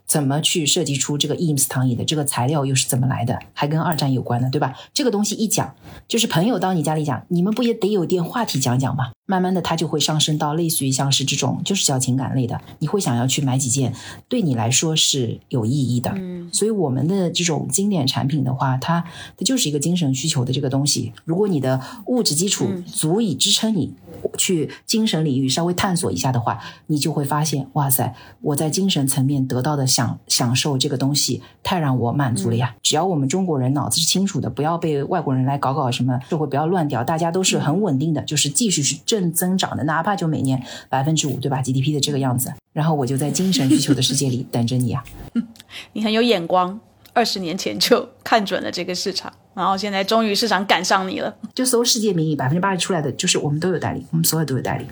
[0.05, 4.75] 怎么去设计出这个 Eames 躺椅的，这个材料又是怎么来的，还跟二战有关的，对吧？
[4.93, 5.75] 这个东西一讲，
[6.07, 9.13] 就是朋友到你家里讲，你们不也得有点话题讲讲吗？
[9.27, 12.59] 慢慢的，它就会上升到类似于像是这种，就是叫情感类的。
[12.79, 13.95] 你会想要去买几件，
[14.27, 16.11] 对你来说是有意义的。
[16.17, 19.05] 嗯，所以我们的这种经典产品的话，它
[19.37, 21.13] 它就是一个精神需求的这个东西。
[21.27, 23.93] 如果你的物质基础足以支撑你
[24.39, 32.75] 去精神领域稍微探索一下的话，你就会发现，哇塞，我在精神层面得到的享享受这个东西太让我满足了呀！
[32.83, 39.19] 只要我们中国人脑子是清楚的，不要被外国人来搞搞什么社会不要乱掉，大家都是很稳定的，就是继续是正。
[39.19, 45.03] 正增长的，哪怕就每年百分之五，对吧？GDP 的这个样子， 然后我就在精神需求的世界里等着你啊！
[45.93, 46.79] 你很有眼光，
[47.13, 51.35] 二十年前就看准了这个市场，然后现在终于市场赶上你了。
[51.53, 54.87] 就搜世界名医，百分之八十出来的就是我们都有代理，我们所有都有代理，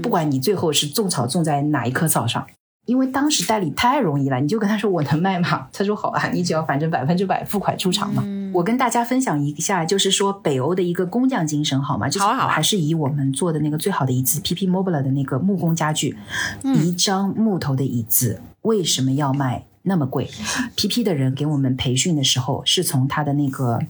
[0.00, 2.46] 不管你最后是种草种在哪一棵草上。
[2.84, 5.68] 因为当时代理太容易了，你就跟他说我能卖吗？
[5.72, 8.24] 他说好啊，你只要反正百分之百付款出厂嘛。
[8.52, 12.08] 我跟大家分享一下，就是说北欧的一个工匠精神好吗？
[12.18, 16.16] 好好，还是以我们做的那个最好的椅子 PP Mobile 的那个木工家具，
[16.64, 20.30] 一张木头的椅子为什么要卖那么贵
[20.76, 23.80] ？PP 的人给我们培训的时候，是从他的那个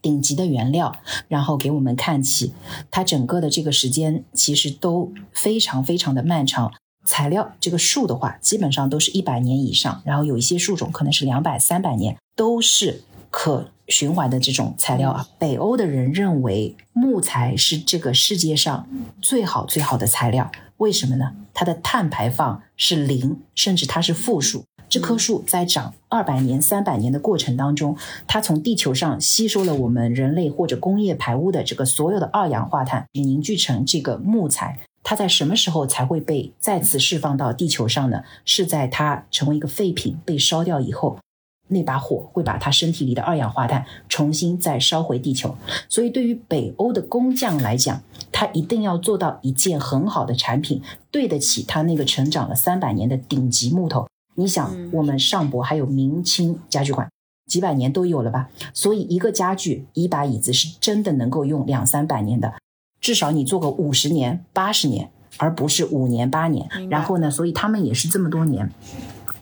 [0.00, 0.96] 顶级的原料，
[1.28, 2.52] 然后给我们看起，
[2.90, 6.72] 它整个的这个时间其实都非常非常的漫长。
[7.04, 15.26] 材料这个树的话，基本上都是一百年以上，然后有一些树种可能是两百、三百年，都是可循环的这种材料啊。
[15.38, 18.86] 北欧的人认为木材是这个世界上
[19.20, 21.32] 最好最好的材料，为什么呢？
[21.52, 24.64] 它的碳排放是零，甚至它是负数。
[24.90, 34.80] 这棵树在长二百年、三百年的过程当中，它从地球上吸收了我们人类或者工业排污的这个所有的二氧化碳，凝聚成这个木材。
[35.04, 38.24] 它在什么时候才会被再次释放到地球上呢？
[38.44, 41.18] 是在它成为一个废品被烧掉以后，
[41.68, 45.56] 那把火会把它身体里的二氧化碳重新再烧回地球。
[45.88, 50.82] 所以，对于北欧的工匠来讲，他一定要做到一件很好的产品，
[51.12, 54.08] 对得起他那个成长了三百年的顶级木头。
[54.40, 57.06] 你想，我们上博还有明清家具馆，
[57.46, 58.48] 几百年都有了吧？
[58.72, 62.54] 所以，一个家具、一把椅子是真的能够用两三百年的。
[63.02, 66.66] 至少你做个五十年、八十年，而不是五年、八年。
[66.88, 68.72] 然后呢，所以他们也是这么多年，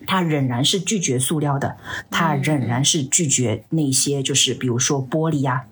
[0.05, 1.77] 他仍然是拒绝塑料的，
[2.11, 5.67] 他仍然是拒绝那些就是比如说玻璃呀、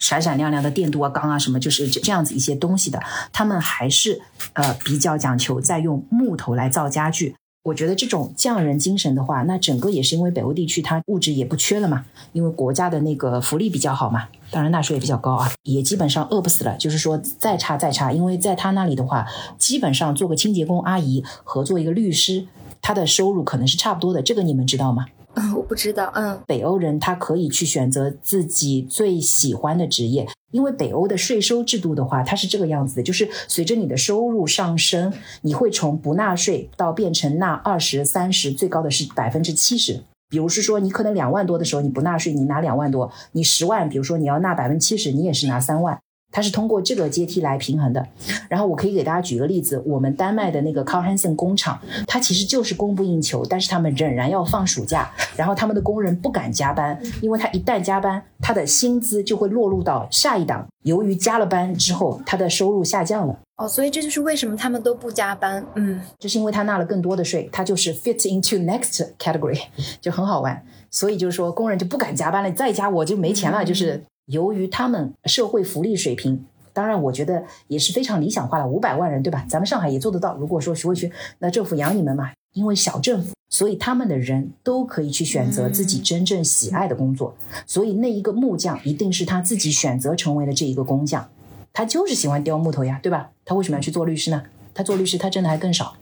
[0.00, 3.00] 闪闪亮亮的电镀啊、钢啊什么，就是这样子一些东西的。
[3.32, 4.20] 他们还是
[4.54, 7.36] 呃比较讲求在用木头来造家具。
[7.66, 16.76] 我觉得这种匠人精神的话，那整个也是因为北欧地区它物质也不缺了嘛，因为国家的那个福利比较好嘛，当然纳税也比较高啊，也基本上饿不死了。
[16.76, 19.26] 就是说再差再差，因为在他那里的话，
[19.58, 22.46] 基本上做个清洁工阿姨和做一个律师，
[22.80, 24.22] 他的收入可能是差不多的。
[24.22, 25.06] 这个你们知道吗？
[25.36, 26.10] 嗯， 我不知道。
[26.14, 30.26] 嗯，北欧人他可以去选择自己最喜欢的职业。
[30.52, 35.12] 因为北欧的税收制度的话，它是这个样子的，就是随着你的收入上升，
[35.42, 40.00] 你会从不纳税到变成纳二十三十，最高的是百分之七十。
[40.30, 45.98] 比如是说，你可能两万多的时候你不纳税，你拿两万多；你十万，比如说你要纳百分之七十，你也是拿三万。
[46.36, 48.06] 它是通过这个阶梯来平衡的，
[48.46, 63.38] 然后我可以给大家举个例子，我们丹麦的那个 Carl Hansen 工厂，它其实就是供不应求，但是他们仍然要放暑假，然后他们的工人不敢加班，因为他一旦加班，他的薪资就会落入到下一档，由于加了班之后，他的收入下降了。
[63.56, 65.64] 哦，所以这就是为什么他们都不加班。
[65.76, 69.58] 嗯，这是因为他纳了更多的税，他就是 fit into next category，
[70.02, 70.62] 就很好玩。
[70.90, 74.02] 所以就是说，工人就不敢加班了，再加我就没钱了，就是。
[74.26, 79.44] 由于他们社会福利水平，当然我觉得也是非常理想化的，五百万人对吧？
[79.48, 80.36] 咱们上海也做得到。
[80.36, 87.34] 如果说徐汇区，那政府养你们嘛，因为小政府，所以他们的人都可以去选择自己真正喜爱的工作。
[87.66, 91.30] 所以那一个木匠一定是他自己选择成为了这一个工匠，
[91.72, 93.30] 他就是喜欢雕木头呀，对吧？
[93.44, 94.42] 他为什么要去做律师呢？
[94.74, 95.96] 他做律师他挣的还更少。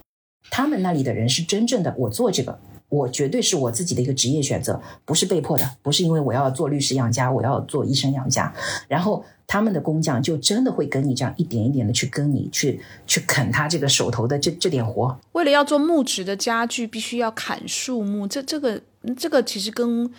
[0.50, 2.58] 他们那里的人是真正的，我做这个。
[2.94, 8.52] 我绝对是我自己的一个职业选择，不是被迫的，不是因为我要做律师养家，我要做医生养家。
[8.86, 15.18] 然后他们的工匠就真的会跟你这样一点一点的去跟你去去啃他这个手头的这这点活。
[15.32, 18.80] 为了要做木质的家具，必须要砍树木，这这个
[19.16, 20.10] 这个其实跟。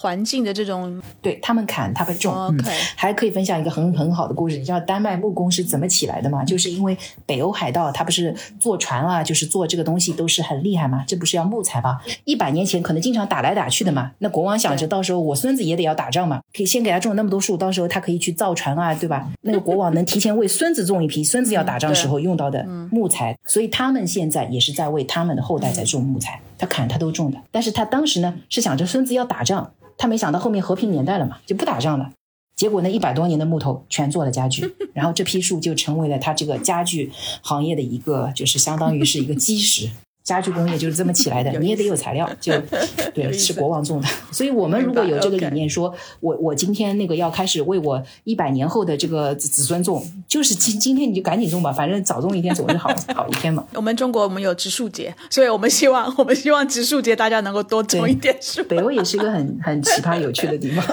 [0.00, 2.58] 环境的这种，对他们砍，他们种，嗯，
[2.96, 4.56] 还可以分享一个很很好的故事。
[4.56, 6.42] 你知道丹麦木工是怎么起来的吗？
[6.42, 6.96] 就是因为
[7.26, 11.04] 北欧海盗，他不是坐船啊，就是做这个东西都是很厉害嘛。
[11.06, 12.00] 这不是要木材吗？
[12.24, 14.12] 一百年前可能经常打来打去的嘛。
[14.20, 19.30] 那国王想着到时候我孙子也得要打仗嘛，可以先给他种那么多树，到时候他可以去造船啊，对吧？
[19.42, 23.36] 那个国王能提前为孙子种一批，孙子要打仗时候用到的木材。
[23.44, 27.38] 所以他们现在也是在为他们的后代在种木材，他砍他都种的。
[27.50, 29.72] 但是他当时呢是想着孙子要打仗。
[29.96, 32.10] 他没想到后面和平年代了嘛，就不打仗了。
[32.56, 39.90] 结果那一百多年的木头全做了家具， 然后这批树就成为了他这个家具行业的一个，就是相当于是一个基石。
[40.30, 42.52] 家具工业就是这么起来的， 你也得有材料，就
[43.12, 44.06] 对，是国王种的。
[44.30, 53.66] 所以，我们如果有这个理念，说我我今天那个要开始为我一百年后的这个子子孙种，就是今今天你就赶紧种吧，反正早种一天总是好 好一天嘛。
[53.74, 58.62] 我们中国我们有植树节，所以我们希望我们希望植树节大家能够多种一点树。
[58.64, 60.84] 北欧也是一个很很奇葩有趣的地方。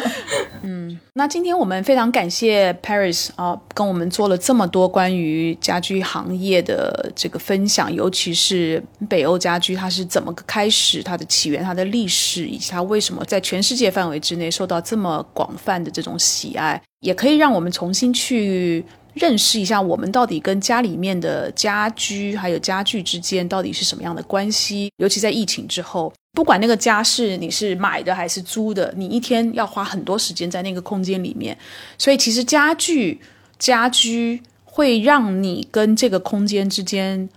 [0.63, 9.26] 嗯，那今天我们非常感谢 Paris 啊，跟我们做了这么多关于家居行业的这个分享，尤其是北。
[9.28, 11.03] 欧家居它是怎么个开始？
[11.03, 24.91] 它的起源、它的历史，以及它为什么在全世界范围之内受到这么广泛的这种喜爱，也可以让我们重新去认识一下，我们到底跟家里面的家居还有家具之间到底是什么样的关系。
[24.97, 31.57] 尤其在疫情之后，不管那个家是你是买的还是租的，你一天要花很多时间在那个空间里面，
[31.97, 33.19] 所以其实家具、
[33.59, 37.28] 家居会让你跟这个空间之间。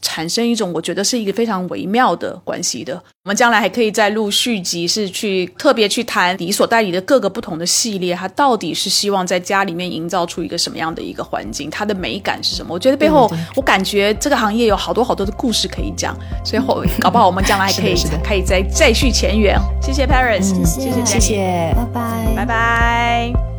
[0.00, 2.94] 产生一种我觉得是一个非常微妙的关系的。
[3.24, 12.74] 我们将来还可以再录续集，是去特别去谈你所代理的各个不同的系列，它到底是希望在家里面营造出一个什么样的一个环境，它的美感是什么？
[12.74, 16.14] 我觉得背后，我感觉这个行业有好多好多的故事可以讲，
[16.44, 19.58] 所以后搞不好我们将来还可以可以再再续前缘。
[19.80, 23.53] 谢谢 Paris，谢谢谢谢，拜拜，拜拜。